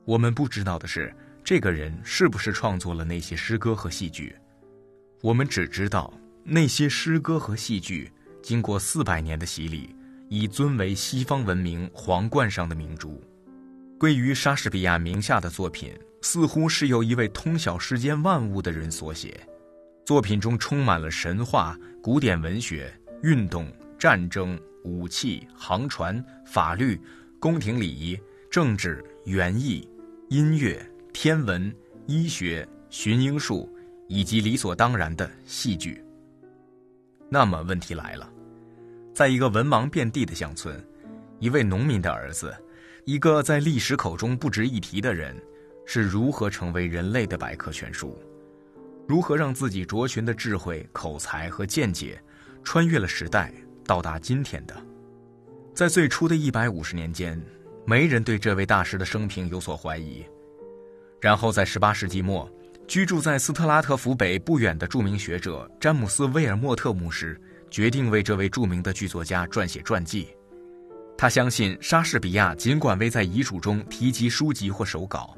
[0.04, 4.36] 我们不知道的是，这个人是不是创作了那些诗歌和戏剧？
[5.22, 6.12] 我们只知道，
[6.44, 9.94] 那些诗歌和戏剧经过四百年的洗礼。
[10.28, 13.22] 已尊为西方文明皇冠上的明珠，
[13.96, 19.40] 归于莎士比亚名下的作品，似乎是由一位通晓世间万物的人所写。
[20.04, 27.00] 作品中充满了神话、古典文学、运动、战争、武器、航船、法律、
[27.40, 28.18] 宫廷礼仪、
[28.50, 29.88] 政治、园艺、
[30.28, 31.74] 音乐、天文、
[32.06, 33.68] 医学、寻鹰术，
[34.08, 36.02] 以及理所当然的戏剧。
[37.28, 38.30] 那么问题来了。
[39.12, 40.78] 在一个文盲遍地的乡村，
[41.38, 42.54] 一位农民的儿子，
[43.06, 45.34] 一个在历史口中不值一提的人，
[45.86, 48.18] 是如何成为人类的百科全书？
[49.08, 52.22] 如何让自己卓群的智慧、口才和见解，
[52.66, 54.74] 穿越了时代，到达今天的？
[55.72, 57.40] 在最初的一百五十年间，
[57.84, 60.26] 没人对这位大师的生平有所怀疑。
[61.20, 62.50] 然后在十八世纪末，
[62.88, 67.40] 居住在斯特拉特福北不远的著名学者詹姆斯·威尔莫特牧师。
[67.70, 70.28] 决定为这位著名的剧作家撰写传记。
[71.16, 75.36] 他相信莎士比亚尽管未在遗嘱中提及书籍或手稿，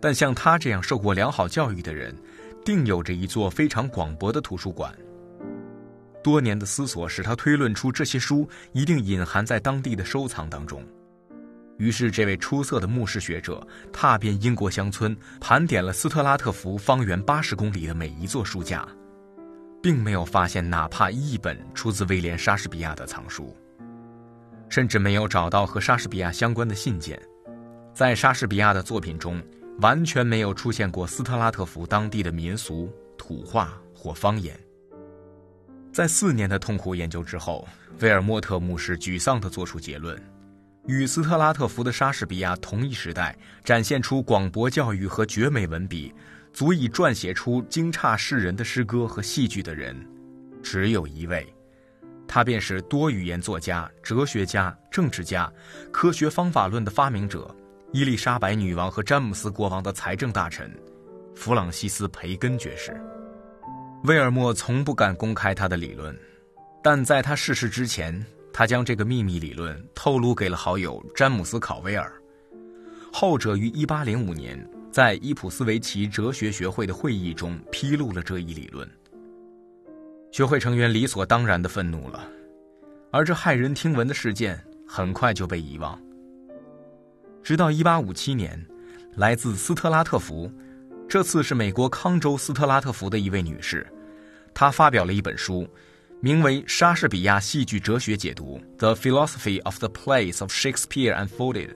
[0.00, 2.16] 但像他这样受过良好教育的人，
[2.64, 4.92] 定有着一座非常广博的图书馆。
[6.24, 10.82] 多年的思索使他推论出这些书一定隐含在当地的收藏当中。
[11.76, 18.88] 于是，这位出色的牧师学者踏遍英国乡村，盘点了斯特拉特福方圆八十公里的每一座书架。
[19.82, 23.54] 并没有发现哪怕一本出自威廉·莎士比亚的藏书，
[24.70, 27.20] 甚至没有找到和莎士比亚相关的信件。
[27.92, 29.42] 在莎士比亚的作品中，
[29.82, 34.58] 完全没有出现过斯特拉特福当地的民俗、土话或方言。
[35.94, 37.68] 在四年的痛苦研究之后，
[38.00, 40.20] 威尔莫特牧师沮丧地作出结论：
[40.88, 46.12] 与斯特拉特福的莎士比亚同一时代，展现出广博教育和绝美文笔。
[46.52, 49.96] 足以撰写出惊诧世人的诗歌和戏剧的人，
[50.62, 51.46] 只有一位，
[52.26, 55.52] 他便是多语言作家、哲学家、政治家、
[55.92, 57.52] 科学方法论的发明者——
[57.92, 60.72] 伊丽莎白女王和詹姆斯国王的财政大臣
[61.34, 63.00] 弗朗西斯·培根爵士。
[64.04, 66.14] 威尔莫从不敢公开他的理论，
[66.82, 72.12] 但在他逝世之前，他将这个秘密理论透露给了好友詹姆斯·考威尔，
[73.10, 74.70] 后者于1805年。
[74.92, 78.88] 在伊普斯维奇哲学学会的会议中披露了这一理论，
[80.30, 82.28] 学会成员理所当然的愤怒了，
[83.10, 86.00] 而这骇人听闻的事件很快就被遗忘。
[87.42, 88.64] 直到1857年，
[89.16, 90.48] 来自斯特拉特福，
[91.08, 93.84] 这次是美国康州斯特拉特福的一位女士，
[94.54, 95.68] 他发表了一本书，
[96.20, 101.74] 名为《莎士比亚戏剧哲学解读》（The Philosophy of the Plays of Shakespeare Unfolded）。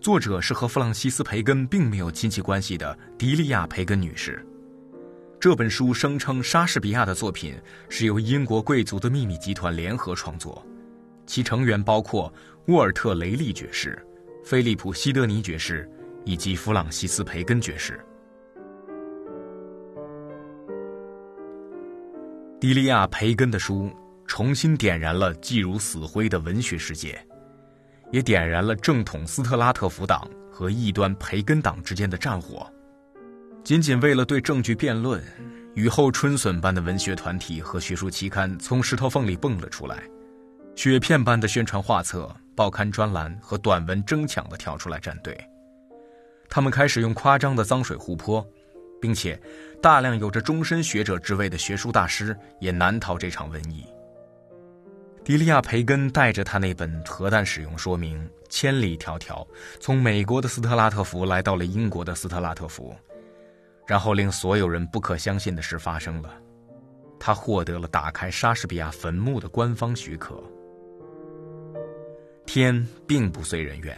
[0.00, 4.42] 作者是和弗朗西斯·培根并没有亲戚关系的迪利亚·培根女士。
[5.40, 7.54] 这本书声称莎士比亚的作品
[7.88, 10.64] 是由英国贵族的秘密集团联合创作，
[11.26, 12.32] 其成员包括
[12.68, 13.98] 沃尔特·雷利爵士、
[14.44, 15.90] 菲利普·西德尼爵士
[16.24, 17.98] 以及弗朗西斯·培根爵士。
[22.60, 23.90] 迪利亚·培根的书
[24.26, 27.18] 重新点燃了既如死灰的文学世界。
[28.12, 32.70] 也点燃了正统斯特拉特福党和异端培根党之间的战火。
[33.64, 35.22] 仅仅为了对证据辩论，
[35.74, 40.02] 雨后春笋般的文学团体和学术期刊从石头缝里蹦了出来，
[40.76, 45.34] 雪片般的宣传画册、报刊专栏和短文争抢地跳出来站队。
[46.46, 48.46] 他们开始用夸张的脏水互泼，
[49.00, 49.40] 并且
[49.82, 53.84] 大量有着终身学者之位的学术大师也难逃这场瘟疫。
[55.24, 59.46] 迪利亚·培根带着他那本核弹使用说明，千里迢迢
[59.78, 62.94] 从美国的斯特拉特福来到了英国的斯特拉特福。
[63.86, 66.30] 然后令所有人不可相信的事发生了，
[67.18, 70.42] 他获得了打开莎士比亚坟墓的官方许可。
[72.46, 73.96] 天并不遂人愿，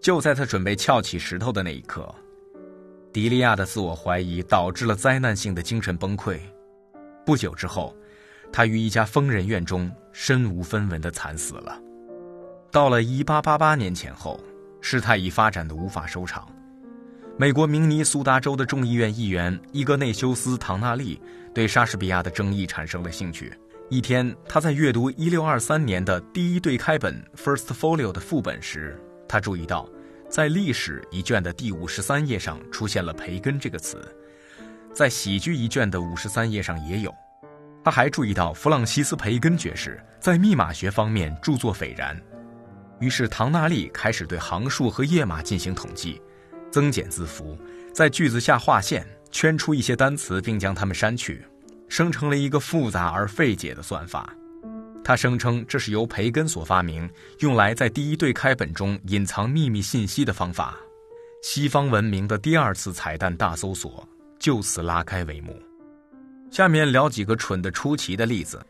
[0.00, 2.14] 就在他准备撬起石头的那一刻，
[3.12, 6.38] 迪利亚的自我怀疑导致了灾难性的精神崩溃。
[7.26, 7.94] 不久之后，
[8.50, 11.78] 他于一家疯人院中身无分文的惨死了。
[12.70, 14.40] 到了1888年前后，
[14.80, 16.48] 事态已发展的无法收场。
[17.36, 21.20] 美国明尼苏达州的众议院议员伊格内修斯·唐纳利
[21.54, 23.52] 对莎士比亚的争议产生了兴趣。
[23.90, 28.98] 一天，他在阅读1623年的第一对开本 （First Folio） 的副本时，
[29.28, 29.86] 他注意到，
[30.32, 34.02] 在历史一卷的第五十三页上出现了“培根”这个词，
[34.90, 37.14] 在喜剧一卷的五十三页上也有。
[37.84, 42.18] 他还注意到弗朗西斯·培根爵士在密码学方面著作斐然。
[42.98, 46.18] 于是，唐纳利开始对行数和页码进行统计。
[46.70, 47.54] 增减字符，
[47.92, 51.44] 在句子下划线，圈出一些单词，并将它们删去，
[51.90, 54.34] 生成了一个复杂而费解的算法。
[55.04, 57.08] 他声称这是由培根所发明，
[57.40, 60.76] 用来在第一对开本中隐藏秘密信息的方法。
[61.42, 64.06] 西方文明的第二次彩蛋大搜索
[64.38, 65.60] 就此拉开帷幕。
[66.50, 68.64] 下面聊几个蠢得出奇的例子。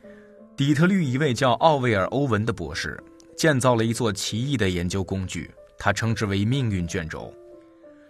[0.56, 3.02] 底特律一位叫奥威尔·欧文的博士
[3.36, 7.32] 建造了一座奇异的研究工具，他称之为“命运卷轴”。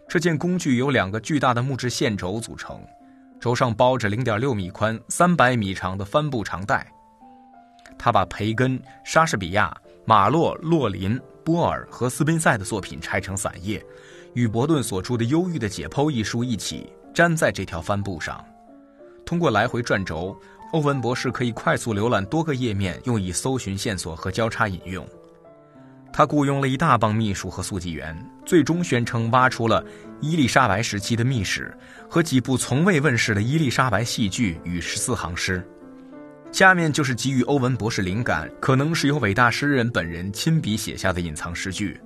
[0.08, 2.84] 这件工具由两个巨大的木质线轴组成，
[3.40, 6.92] 轴上包着0.6米宽、300米长的帆布长带。
[7.98, 13.84] 他把培根、莎士比亚、马洛、洛林、波尔和斯宾塞的作品拆成散页，
[14.34, 18.44] 与伯顿所著的《忧郁的解剖》一书一起粘在这条帆布上。
[19.24, 20.36] 通过来回转轴，
[20.72, 25.06] 欧文博士可以快速浏览多个页面，用以搜寻线索和交叉引用。
[26.12, 29.82] 他雇佣了一大帮秘书和速记员，最终宣称挖出了
[30.20, 31.74] 伊丽莎白时期的秘史
[32.08, 35.66] 和几部从未问世的伊丽莎白戏剧与十四行诗。
[36.52, 41.98] 下面就是给予欧文博士灵感，可能是由伟大诗人本人亲笔写下的隐藏诗句：“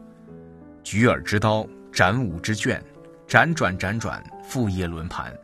[0.85, 2.81] 举耳之刀，斩舞之卷，
[3.27, 5.37] 辗转辗转，复叶轮盘，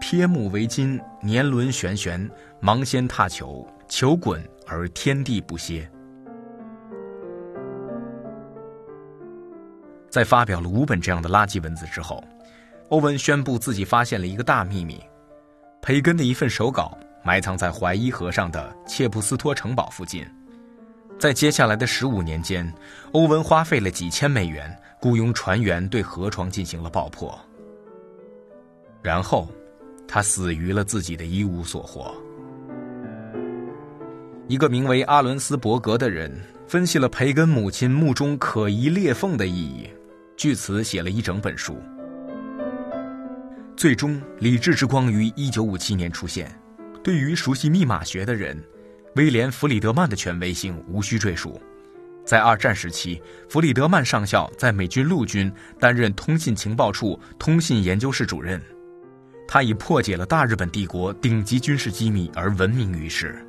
[0.00, 2.26] 撇目为金，年轮旋旋，
[2.58, 5.86] 忙先踏球，球滚而天地不歇。”
[10.08, 12.24] 在发表了五本这样的垃圾文字之后，
[12.88, 14.98] 欧文宣布自己发现了一个大秘密：
[15.82, 16.96] 培根的一份手稿
[17.28, 20.26] 埋藏在怀伊河上的切普斯托城堡附近。
[21.18, 22.72] 在接下来的十五年间，
[23.12, 27.38] 欧文花费了几千美元雇佣船员对河床进行了爆破。
[29.02, 29.46] 然后，
[30.08, 32.14] 他死于了自己的一无所获。
[34.46, 36.34] 一个名为阿伦斯伯格的人
[36.66, 39.86] 分析了培根母亲墓中可疑裂缝的意义。
[40.34, 41.76] 据此写了一整本书。
[43.76, 46.57] 最终，理智之光于一九五七年出现。
[47.08, 48.62] 对于熟悉密码学的人，
[49.14, 51.58] 威廉·弗里德曼的权威性无需赘述。
[52.22, 53.18] 在二战时期，
[53.48, 58.60] 弗里德曼上校在美军陆军担任通信情报处通信研究室主任，
[59.48, 63.42] 他以破解了大日本帝国顶级军事机密而闻名于世。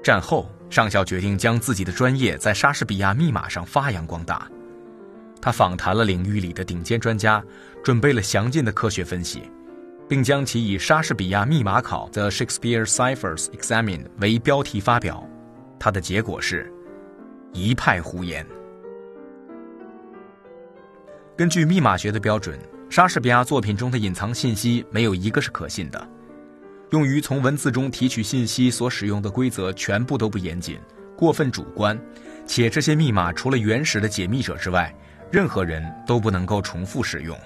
[0.00, 4.48] 战后，上校决定将自己的专业在莎士比亚密码上发扬光大。
[5.42, 7.42] 他访谈了领域里的顶尖专家，
[7.82, 9.50] 准备了详尽的科学分析，
[10.08, 15.22] 并将其以《莎士比亚密码考》（The Shakespeare Ciphers Examined） 为标题发表。
[15.78, 16.72] 他的结果是，
[17.52, 18.44] 一派胡言。
[21.36, 22.58] 根据密码学的标准，
[22.88, 26.08] 莎士比亚作品中的隐藏信息没有一个是可信的。
[26.90, 30.80] 用于从文字中提取信息所使用的规则全部都不严谨，
[31.14, 31.96] 过分主观，
[32.46, 34.92] 且这些密码除了原始的解密者之外，
[35.30, 37.38] 任何人都不能够重复使用。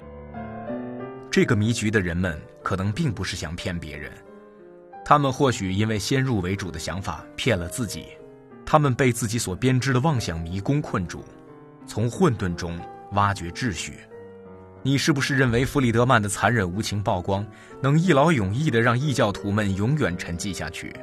[1.29, 4.11] 这个迷局的人们可能并不是想骗别人，
[5.03, 8.07] 他们或许因为先入为主的想法骗了自己，
[8.65, 11.23] 他们被自己所编织的妄想迷宫困住，
[11.85, 12.79] 从混沌中
[13.11, 13.99] 挖掘秩序。
[14.81, 17.45] 你是不是认为弗里德曼的残忍无情曝光
[17.81, 20.93] 能一劳永逸地让异教徒们永远沉寂下去？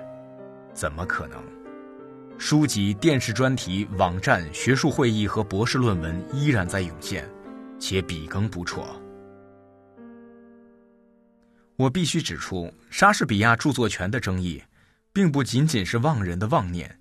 [0.75, 1.39] 怎么可能？
[2.37, 7.29] 书籍、电视专题、网站、学术会议和博士论文依然在涌现，
[7.79, 8.85] 且笔耕不辍。
[11.81, 14.63] 我必须指出，莎士比亚著作权的争议，
[15.15, 16.95] 并不仅仅是妄人的妄念。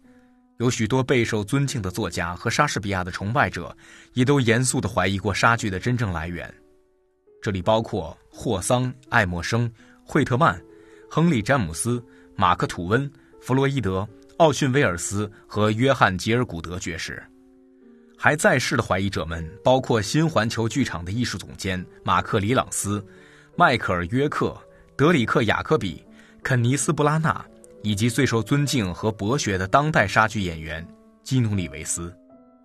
[0.57, 3.75] 有许多备受尊敬的作家和莎士比亚的崇拜者，
[4.13, 6.49] 也都严肃地怀疑过莎剧的真正来源。
[7.41, 9.69] 这里包括霍桑、爱默生、
[10.01, 10.57] 惠特曼、
[11.11, 12.01] 亨利·詹姆斯、
[12.37, 13.11] 马克·吐温、
[13.41, 14.07] 弗洛伊德、
[14.37, 17.21] 奥逊·威尔斯和约翰·吉尔古德爵士。
[18.17, 23.05] 还在世的怀疑者们包括新环球剧场的艺术总监马克·里朗斯、
[23.57, 24.57] 迈克尔·约克。
[24.99, 26.03] 德里克·雅科比、
[26.43, 27.41] 肯尼斯·布拉纳，
[27.83, 30.85] 以及最受尊敬和博学的当代莎剧演员
[31.23, 32.13] 基努里维斯，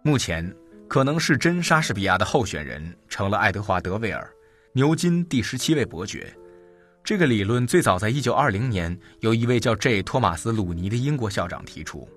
[0.03, 0.53] 目前
[0.89, 4.29] 可能是真莎士比亚的候选人，成了爱德华·德维尔，
[4.73, 6.27] 牛津第十七位伯爵。
[7.05, 10.03] 这个理论最早在1920年由一位叫 J.
[10.03, 12.09] 托马斯·鲁尼的英国校长提出。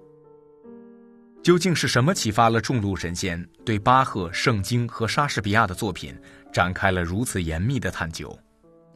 [1.43, 6.19] 究竟是什么启发了众路神仙对巴赫、圣经和莎士比亚的作品
[6.51, 8.35] 展开了如此严密的探究？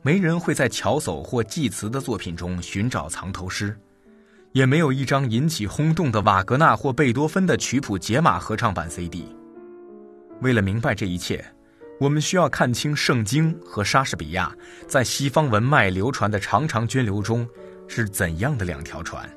[0.03, 3.77] 没人会在乔叟或济慈的作品中寻找藏头诗，
[4.51, 9.25] 也没有一张引起轰动的瓦格纳或贝多芬的曲谱解码合唱版 CD。
[10.41, 11.45] 为了明白这一切，
[11.99, 14.51] 我们需要看清圣经和莎士比亚
[14.87, 17.47] 在西方文脉流传的长长涓流中
[17.87, 19.29] 是怎样的两条船。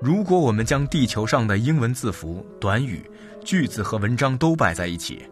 [0.00, 3.02] 如果我们将地球上的英文字符、短语、
[3.44, 5.24] 句子和文章都摆在一起，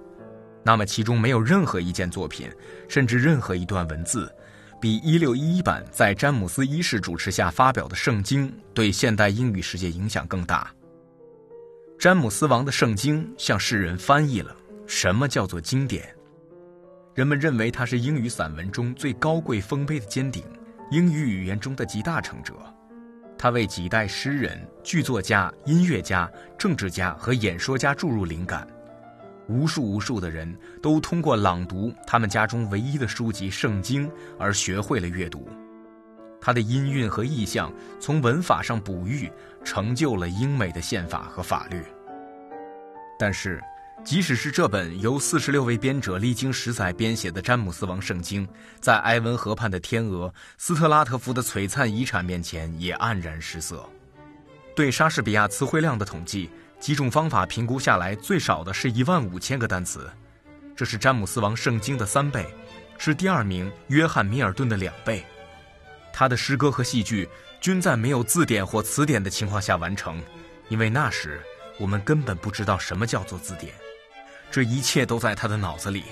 [0.65, 2.49] 那么，其中没有任何一件作品，
[2.89, 4.33] 甚至任何一段文字，
[4.81, 10.73] 比1611版在詹姆斯一世主持下发表的《圣经》对现代英语世界影响更大。
[11.99, 14.55] 詹姆斯王的《圣经》向世人翻译了
[14.87, 16.15] 什么叫做经典。
[17.15, 20.43] 人们认为它是英语散文中最高贵丰碑的尖顶，
[20.91, 22.55] 英语语言中的集大成者。
[23.37, 28.67] 它为几代诗人、剧作家、音乐家、政治家和演说家注入灵感。
[29.53, 35.47] 无数无数的人都通过朗读他们家中唯一的书籍《圣经》而学会了阅读，
[36.41, 39.31] 他的音韵和意象从文法上哺育，
[39.63, 41.83] 成就了英美的宪法和法律。
[43.19, 43.63] 但是，
[44.03, 48.47] 即使是这本由四十六位编者历经十载编写的《詹姆斯王圣经》，
[48.81, 53.87] 在埃文河畔的天鹅斯特拉特福的璀璨遗产面前，也黯然失色。
[54.75, 56.49] 对莎士比亚词汇量的统计。
[56.83, 60.11] 几种方法评估下来，最少的是一万五千个单词，
[60.75, 62.45] 这是詹姆斯王圣经的三倍，
[62.99, 65.25] 是第二名约翰米尔顿的两倍。
[66.13, 67.29] 他的诗歌和戏剧
[67.61, 70.21] 均在没有字典或词典的情况下完成，
[70.71, 71.41] 因为那时
[71.79, 73.73] 我们根本不知道什么叫做字典。
[74.51, 76.03] 这一切都在他的脑子里。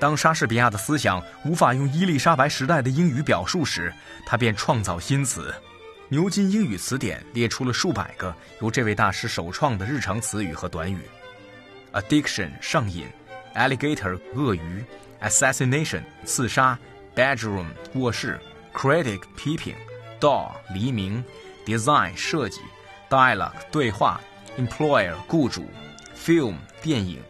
[0.00, 3.92] 当莎士比亚的思想无法用伊丽莎白时代的英语表述时，
[4.24, 5.54] 他便创造新词。
[6.10, 11.00] 牛津英语词典列出了数百个由这位大师首创的日常词语和短语
[11.92, 13.06] ：addiction 上瘾
[13.54, 14.82] ，alligator 鳄鱼
[15.20, 16.78] ，assassination 刺杀
[17.14, 18.40] ，bedroom 卧室
[18.72, 19.74] ，critic 批评
[20.18, 21.22] ，dawn 黎明
[21.66, 22.62] ，design 设计
[23.10, 24.18] ，dialogue 对话
[24.56, 25.66] ，employer 雇主
[26.16, 27.22] ，film 电影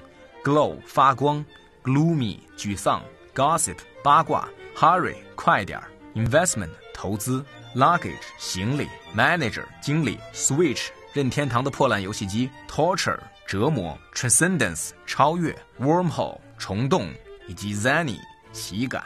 [0.45, 1.45] ，glow 发光
[1.83, 3.03] ，gloomy 沮丧
[3.35, 5.83] ，gossip 八卦，hurry 快点
[6.15, 7.45] ，investment 投资。
[7.79, 17.15] Luggage 行李，Manager 经理，Switch 任天堂的破烂游戏机，Torture 折磨，Transcendence 超越，Wormhole 虫洞，
[17.47, 18.19] 以及 Zany
[18.53, 19.05] 喜感。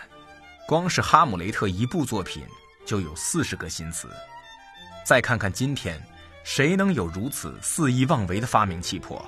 [0.66, 2.47] 光是哈姆雷特一部作品
[2.87, 4.09] 就有四十个新词。
[5.05, 6.03] 再看看今天，
[6.43, 9.23] 谁能有如此肆意妄为的发明气魄？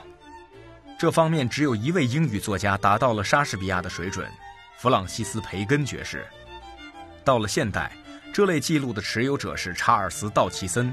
[0.99, 4.27] 这方面只有一位英语作家达到了莎士比亚的水准，
[4.79, 6.27] 弗朗西斯·培根爵士。
[7.23, 7.93] 到了现代。
[8.35, 10.93] 这类记录的持有者是查尔斯·道奇森，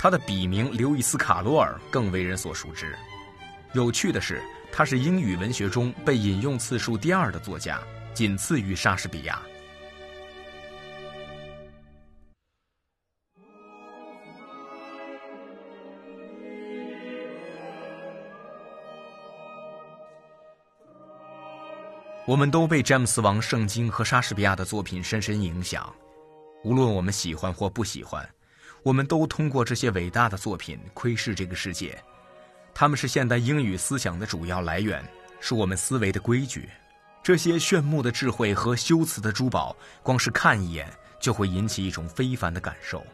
[0.00, 2.92] 他的笔名刘易斯·卡罗尔更为人所熟知。
[3.72, 7.80] 有趣的是，他是英语文学中被引用次数第二的作家，
[8.12, 9.40] 仅次于莎士比亚。
[22.26, 25.88] 我们都被詹姆斯王圣经和莎士比亚的作品深深影响。
[26.64, 28.28] 无论我们喜欢或不喜欢，
[28.82, 32.00] 我们都通过这些伟大的作品窥视这个世界。
[32.72, 35.04] 他们是现代英语思想的主要来源，
[35.40, 36.68] 是我们思维的规矩。
[37.22, 40.88] 这些炫目的智慧和修辞的珠宝，光是看一眼
[41.20, 43.04] 就会引起一种非凡的感受。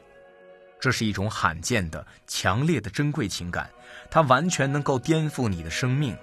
[0.81, 3.69] 这是一种罕见的、强烈的珍贵情感，
[4.11, 6.17] 它完全能够颠覆你的生命。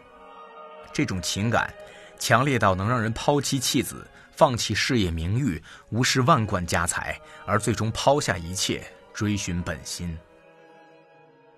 [0.93, 1.73] 这种情感，
[2.17, 4.07] 强烈到能让人抛妻弃子。
[4.35, 10.17] 放弃事业名誉，无视万贯家财，而最终抛下一切，追寻本心。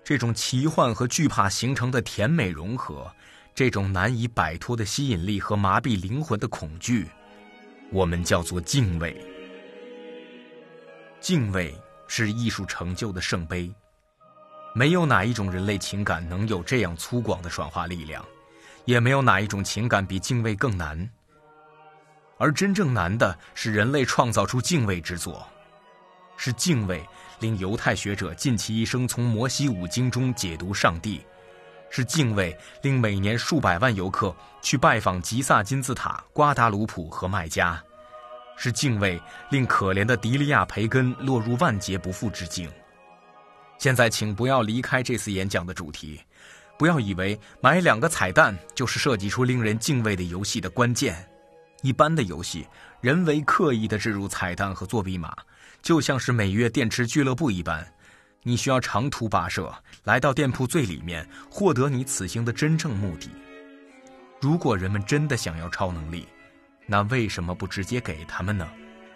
[0.04, 3.10] 这种奇幻和惧怕形成的甜美融合，
[3.54, 7.08] 这种难以摆脱的吸引力和麻痹灵魂的恐惧，
[7.90, 9.20] 我们叫做敬畏。
[11.20, 11.76] 敬畏
[12.06, 13.70] 是艺术成就的圣杯。
[14.72, 18.24] 没有哪一种人类情感能有这样粗犷的转化力量，
[18.84, 21.10] 也没有哪一种情感比敬畏更难。
[22.38, 25.46] 而真正难的是人类创造出敬畏之作，
[26.36, 27.04] 是敬畏
[27.40, 31.20] 令犹太学者尽其一生从摩西五经中解读上帝，
[31.90, 37.82] 是敬畏令每年数百万游客去拜访吉萨金字塔、瓜达卢普和麦加，
[38.56, 39.20] 是敬畏
[39.50, 42.70] 令可怜的迪利亚培根落入万劫不复之境。
[43.78, 46.20] 现在，请不要离开这次演讲的主题，
[46.76, 51.16] 不要以为买两个彩蛋就是设计出令人敬畏的游戏的关键。
[51.82, 52.66] 一般的游戏，
[53.00, 55.32] 人为刻意的置入彩蛋和作弊码，
[55.80, 57.86] 就像是每月电池俱乐部一般，
[58.42, 59.72] 你需要长途跋涉
[60.04, 63.30] 来到店铺最里面，获得你此行的真正目的。
[64.40, 66.26] 如果人们真的想要超能力，
[66.86, 68.68] 那为什么不直接给他们呢？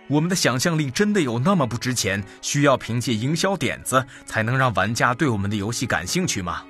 [0.08, 2.22] 我们的想象力真的有那么不值钱？
[2.42, 6.64] 需要凭借营销点子才能让玩家对我们的游戏感兴趣吗？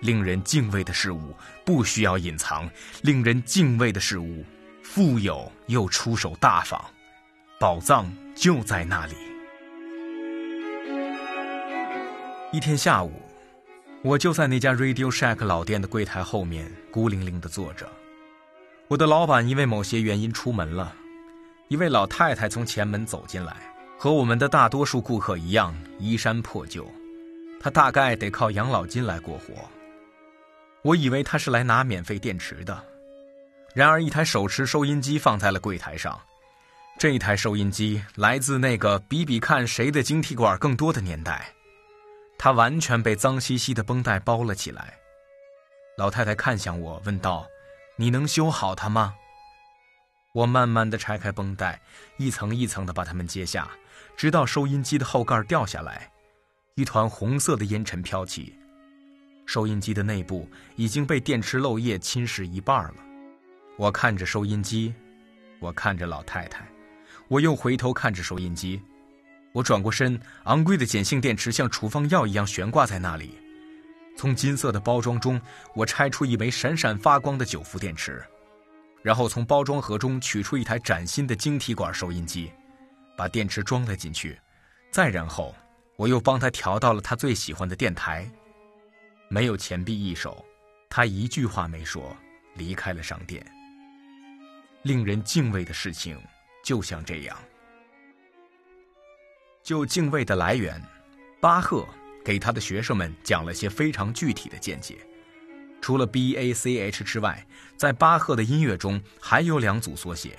[0.00, 2.68] 令人敬畏的事物不需要隐藏，
[3.02, 4.44] 令人敬畏的事物
[4.96, 6.80] 富有又出手大方，
[7.60, 9.12] 宝藏就在那里。
[12.50, 13.12] 一天下午，
[14.02, 17.86] 我就在那家 Radio Shack 老店的柜台后面孤零零地坐着。
[18.88, 20.94] 我的老板因为某些原因出门了。
[21.68, 23.54] 一位老太太从前门走进来，
[23.98, 26.90] 和我们的大多数顾客一样，衣衫破旧。
[27.60, 29.52] 她大概得靠养老金来过活。
[30.80, 32.82] 我以为她是来拿免费电池的，
[33.76, 36.18] 然而一台手持收音机放在了柜台上。
[36.98, 41.52] 这台收音机来自那个比比看谁的晶体管更多的年代，
[42.38, 44.94] 它完全被脏兮兮的绷带包了起来。
[45.98, 47.46] 老太太看向我，问道
[47.96, 49.14] ：“你能修好它吗？”
[50.32, 51.78] 我慢慢的拆开绷带，
[52.16, 53.68] 一层一层的把它们揭下，
[54.16, 56.10] 直到收音机的后盖掉下来，
[56.76, 58.58] 一团红色的烟尘飘起。
[59.44, 62.94] 收音机的内部已经被电池漏液侵蚀一半了。
[63.76, 64.94] 我看着收音机，
[65.58, 66.66] 我看着老太太，
[67.28, 68.80] 我又回头看着收音机。
[69.52, 73.38] 我转过身，昂贵的碱性电池像处方药一样悬挂在那里。
[74.16, 75.38] 从金色的包装中，
[75.74, 78.24] 我拆出一枚闪闪发光的九伏电池。
[79.02, 82.50] 然后从包装盒中取出一台崭新的晶体管收音机，
[83.16, 84.38] 把电池装了进去。
[84.90, 85.54] 再然后，
[85.96, 88.28] 我又帮他调到了他最喜欢的电台。
[89.28, 90.42] 没有钱币一手，
[90.88, 92.16] 他一句话没说，
[92.54, 93.46] 离开了商店。
[94.86, 96.16] 令人敬畏的事情
[96.62, 97.36] 就像这样。
[99.64, 100.80] 就敬畏的来源，
[101.40, 101.84] 巴赫
[102.24, 104.96] 给他的学生们讲了些非常具体的见解。
[105.80, 107.44] 除了 B A C H 之外，
[107.76, 110.38] 在巴赫的音乐中还有两组缩写，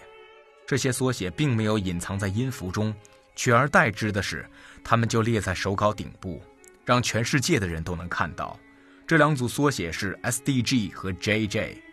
[0.66, 2.96] 这些缩写并没有隐藏在音符中，
[3.36, 4.50] 取而代之的是，
[4.82, 6.42] 他们就列在手稿顶部，
[6.86, 8.58] 让全世界的人都能看到。
[9.06, 11.84] 这两组缩写是 S D G 和 J J。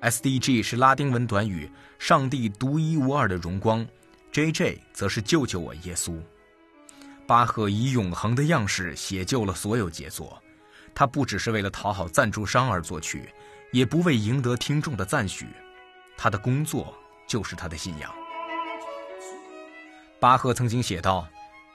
[0.00, 3.86] S D G 是拉丁文短语“上帝独一无二的荣光
[4.32, 6.18] ”，J J 则是“救救我，耶稣”。
[7.28, 10.42] 巴赫以永恒的样式写就了所有杰作。
[10.94, 13.28] 他不只是为了讨好赞助商而作曲，
[13.72, 15.46] 也不为赢得听众的赞许，
[16.16, 16.92] 他的工作
[17.28, 18.12] 就是他的信仰。
[20.18, 21.28] 巴赫曾经写道：“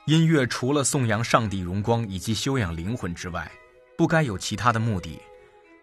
[0.08, 3.50] 音乐除了颂扬上帝荣光以及修养灵魂之外，
[3.96, 5.20] 不该有其他的目的。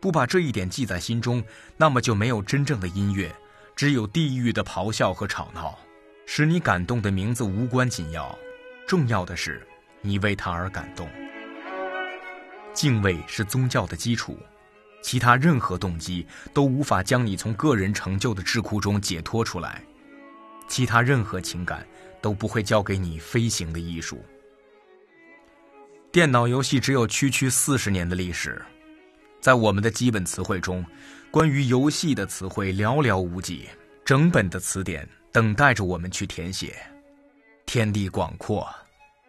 [0.02, 1.40] 不把这一点记在心中，
[1.76, 3.32] 那么就没有真正的音乐，
[3.76, 5.78] 只有地狱的咆哮和吵闹。
[6.26, 8.36] 使你感动的名字无关紧要，
[8.84, 9.64] 重要的是
[10.00, 11.08] 你为他而感动。”
[12.74, 14.36] 敬畏是宗教的基础，
[15.02, 19.84] 其他任何动机都无法将你从个人成就的智库中解脱出来，
[20.66, 21.86] 其他任何情感
[22.20, 24.24] 都不会教给你飞行的艺术。
[26.10, 28.60] 电脑游戏只有区区四十年的历史，
[29.42, 30.86] 在我们的基本词汇中，
[31.28, 33.68] 关于游戏的词汇寥寥无几，
[34.04, 36.76] 整本的词典等待着我们去填写。
[37.66, 38.72] 天地广阔，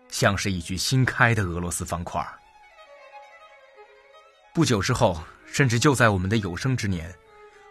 [0.10, 2.24] 像是一具新开的俄罗斯方块。
[4.54, 7.12] 不久之后，甚至就在我们的有生之年，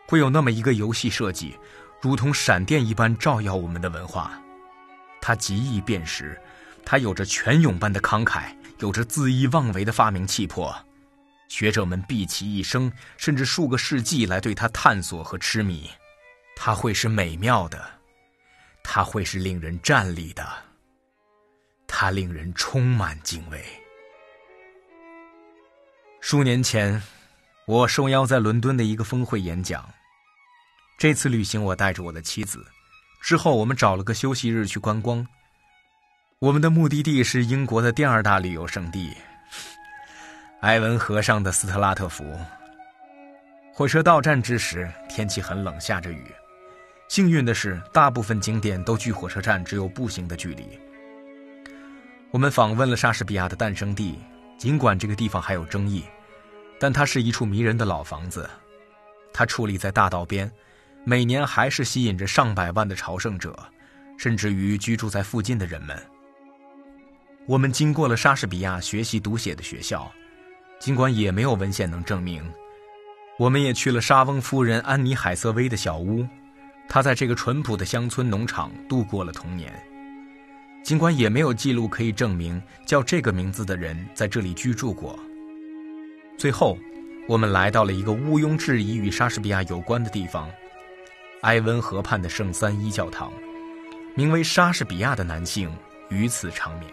[0.09, 1.57] 会有那么一个游戏设计，
[2.01, 4.37] 如同闪电一般照耀我们的文化。
[5.21, 6.37] 它极易辨识，
[6.85, 10.75] 它有着泉涌般的慷慨，有着恣意妄为的发明气魄。
[11.53, 15.87] 学者们毕其一生，甚至数个世纪来对它探索和痴迷。
[16.57, 17.87] 它会是美妙的，
[18.83, 20.49] 它会是令人站立的，
[21.87, 23.63] 它令人充满敬畏。
[26.23, 27.03] 数年前，
[27.67, 29.87] 我受邀在伦敦的一个峰会演讲。
[30.99, 32.65] 这次旅行，我带着我的妻子。
[33.21, 35.27] 之后，我们找了个休息日去观光。
[36.39, 39.15] 我们的目的地是英国的第二大旅游胜地——
[40.63, 42.25] 埃文河上的斯特拉特福。
[43.73, 46.25] 火车到站之时，天气很冷，下着雨。
[47.09, 50.79] 幸运的是，大部分景点都距火车站只有步行的距离。
[52.31, 54.21] 我们访问了莎士比亚的诞生地，
[54.57, 56.05] 尽管这个地方还有争议，
[56.79, 58.49] 但它是一处迷人的老房子。
[59.33, 60.49] 它矗立在大道边，
[61.03, 63.53] 每年还是吸引着上百万的朝圣者，
[64.17, 66.01] 甚至于居住在附近的人们。
[67.47, 70.11] 我们经过了莎士比亚学习读写的学校，
[70.83, 72.43] 尽管也没有文献能证明。
[73.39, 76.27] 我们也去了莎翁夫人安妮海瑟薇的小屋，
[76.89, 79.73] 她在这个淳朴的乡村农场度过了童年。
[80.83, 85.17] 尽管也没有记录可以证明叫这个名字的人在这里居住过。
[86.37, 86.77] 最后，
[87.29, 90.51] 我们来到了一个毋庸置疑与莎士比亚有关的地方——
[91.43, 93.33] 埃温河畔的圣三一教堂，
[94.17, 95.73] 名为莎士比亚的男性
[96.09, 96.91] 于此长眠。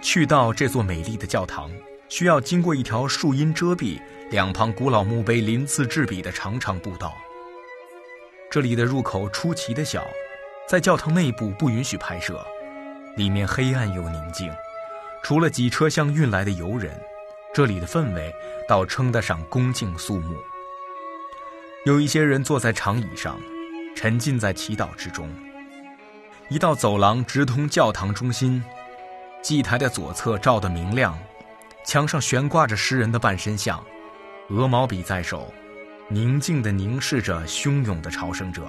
[0.00, 1.70] 去到这座美丽的教堂，
[2.08, 7.12] 需要经过一条树荫遮蔽、两旁古老墓碑鳞次栉比的长长步道。
[8.50, 10.06] 这里的入口出奇的小，
[10.68, 12.46] 在教堂内部不允许拍摄，
[13.16, 14.50] 里面黑暗又宁静，
[15.22, 16.98] 除了几车厢运来的游人，
[17.52, 18.32] 这里的氛围
[18.68, 20.36] 倒称得上恭敬肃穆。
[21.84, 23.38] 有一些人坐在长椅上，
[23.96, 25.28] 沉浸在祈祷之中。
[26.48, 28.62] 一道走廊直通教堂中心。
[29.42, 31.18] 祭台的左侧照得明亮，
[31.84, 33.82] 墙上悬挂着诗人的半身像，
[34.48, 35.52] 鹅毛笔在手，
[36.08, 38.68] 宁静地凝视着汹涌的朝圣者。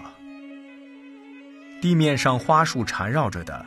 [1.81, 3.65] 地面上花束缠绕着的，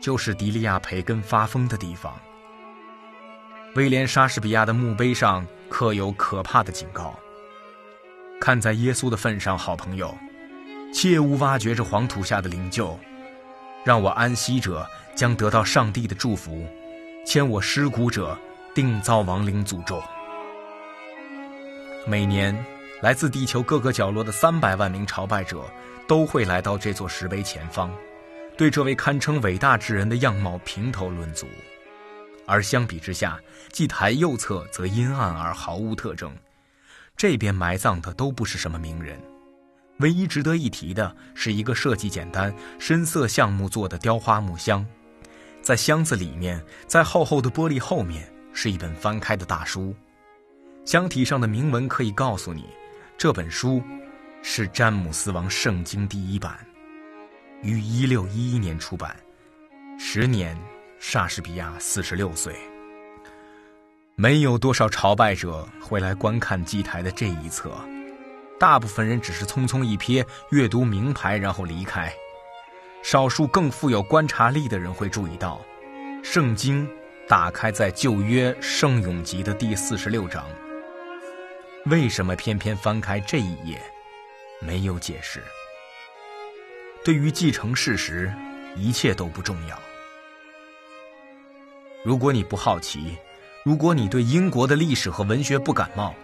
[0.00, 2.14] 就是迪利亚培根发疯的地方。
[3.74, 7.18] 威廉·莎士比亚的墓碑上刻有可怕的警告
[8.40, 10.14] ：“看在耶稣的份上，好朋友，
[10.92, 12.98] 切勿挖掘这黄土下的灵柩。”
[13.84, 16.64] 让我安息者将得到上帝的祝福，
[17.26, 18.38] 牵我尸骨者
[18.74, 20.02] 定遭亡灵诅咒。
[22.06, 22.56] 每年，
[23.00, 25.64] 来自地球各个角落的三百万名朝拜者
[26.06, 27.90] 都会来到这座石碑前方，
[28.56, 31.46] 对这位堪称伟大之人的样貌评头论足。
[32.46, 33.38] 而相比之下，
[33.70, 36.32] 祭台右侧则阴暗而毫无特征，
[37.16, 39.18] 这边埋葬的都不是什么名人。
[39.98, 44.84] 唯一值得一提的是一个设计简单、深色橡木做的雕花木箱，
[45.60, 49.94] 在箱子里面，在厚厚的玻璃后面是一本翻开的大书，
[50.84, 52.64] 箱体上的铭文可以告诉你，
[53.16, 53.80] 这本书
[54.42, 56.58] 是詹姆斯王圣经第一版，
[57.62, 59.16] 于一六一一年出版，
[59.98, 60.58] 时年
[60.98, 62.56] 莎士比亚四十六岁。
[64.16, 67.70] 没有多少朝拜者会来观看祭台的这一侧。
[68.62, 72.14] 大部分人只是匆匆一瞥，阅读名牌，然后离开。
[73.02, 75.60] 少数更富有观察力的人会注意到，
[76.22, 76.88] 圣经
[77.26, 80.46] 打开在旧约圣咏集的第四十六章。
[81.86, 83.82] 为什么偏偏翻开这一页？
[84.60, 85.42] 没有解释。
[87.04, 88.32] 对于继承事实，
[88.76, 89.76] 一切都不重要。
[92.04, 93.18] 如果你不好奇，
[93.64, 96.14] 如果你对英国的历史和文学不感冒。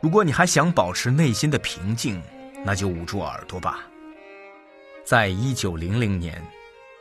[0.00, 2.22] 如果你还想保持内心的平静，
[2.64, 3.80] 那就捂住耳朵吧。
[5.04, 6.40] 在一九零零年，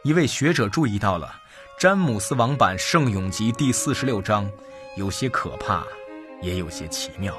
[0.04, 1.36] 一位学者注意到了
[1.80, 4.50] 詹姆斯王版《圣咏集》第四十六章，
[4.96, 5.86] 有些可怕，
[6.42, 7.38] 也有些奇妙。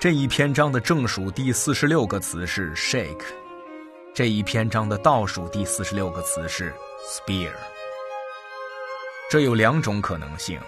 [0.00, 3.24] 这一篇章的正数第四十六个词是 “shake”，
[4.12, 6.74] 这一篇章的倒数第四十六个词是
[7.08, 7.52] “spear”。
[9.30, 10.58] 这有两种可能性。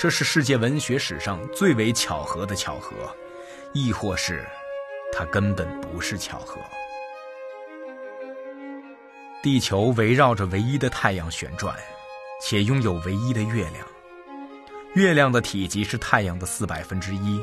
[0.00, 3.14] 这是世界文学史上最为巧合的巧合，
[3.74, 4.42] 亦或是，
[5.12, 6.58] 它根本不是巧合。
[9.42, 11.76] 地球围绕着唯一的太阳旋转，
[12.40, 13.86] 且拥有唯一的月亮。
[14.94, 17.38] 月亮的体积是太阳的四百分之一，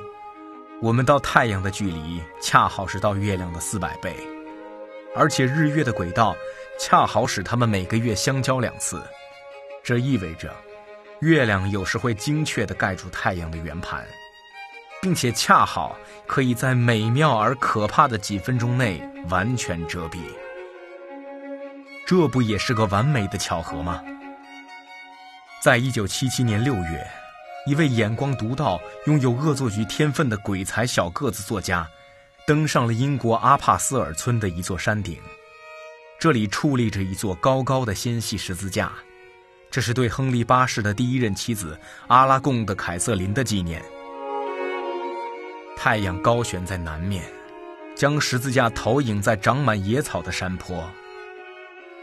[0.82, 4.16] 我们到太阳的距离恰好是到月亮的四百倍，
[5.16, 6.36] 而且日月的轨道
[6.80, 9.00] 恰好使它们每个月相交两次，
[9.84, 10.52] 这意味着。
[11.22, 14.06] 月亮有时会精确地盖住太阳的圆盘，
[15.02, 15.98] 并且恰好
[16.28, 20.20] 可以在美妙而可怕的几分钟内完全遮蔽。
[22.06, 24.02] 这不也是个完美的巧合吗？
[25.62, 27.06] 在一九七七年六月，
[27.66, 31.86] 一位眼光独到、拥有恶作剧天分的鬼才小个子作家，
[32.46, 35.20] 登上了英国阿帕斯尔村的一座山顶，
[36.20, 38.92] 这里矗立着一座高高的纤细十字架。
[39.70, 43.84] 这是对亨利八世的第一任妻子阿拉贡的凯瑟琳的纪念。
[45.76, 47.24] 太阳高悬在南面，
[47.96, 50.84] 将十字架投影在长满野草的山坡。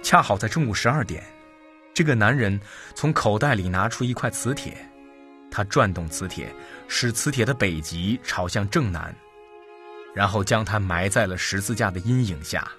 [0.02, 1.24] 恰好在中午十二点，
[1.92, 2.60] 这个男人
[2.94, 4.76] 从口袋里拿出一块磁铁，
[5.50, 6.54] 他转动磁铁，
[6.86, 9.14] 使磁铁的北极朝向正南，
[10.14, 12.70] 然后将它埋在了十字架的阴影下。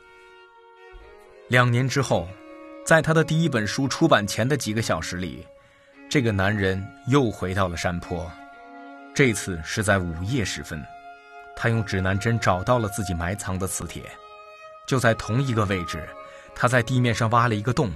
[1.48, 2.28] 两年之后，
[2.86, 5.44] 在他的第一本书出版前的几个小时里，
[6.08, 8.32] 这个男人又回到了山坡，
[9.12, 10.80] 这次是在午夜时分。
[11.56, 14.04] 他用指南针找到了自己埋藏的磁铁，
[14.86, 16.08] 就在同一个位置，
[16.54, 17.92] 他在地面上挖了一个洞，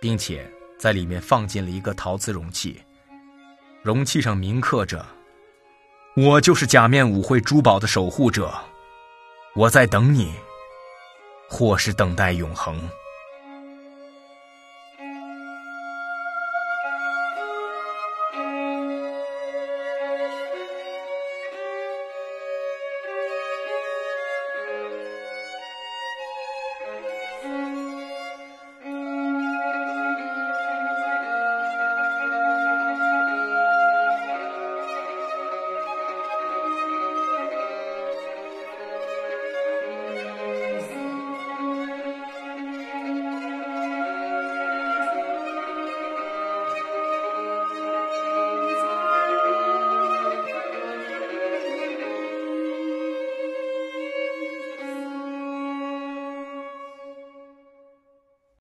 [0.00, 0.44] 并且
[0.76, 2.82] 在里面放进了一个陶瓷容器，
[3.80, 5.06] 容器上铭刻着
[6.16, 8.52] ：“我就是假面舞会珠宝的守护者，
[9.54, 10.34] 我在等你。”
[11.48, 12.80] 或是等待永恒。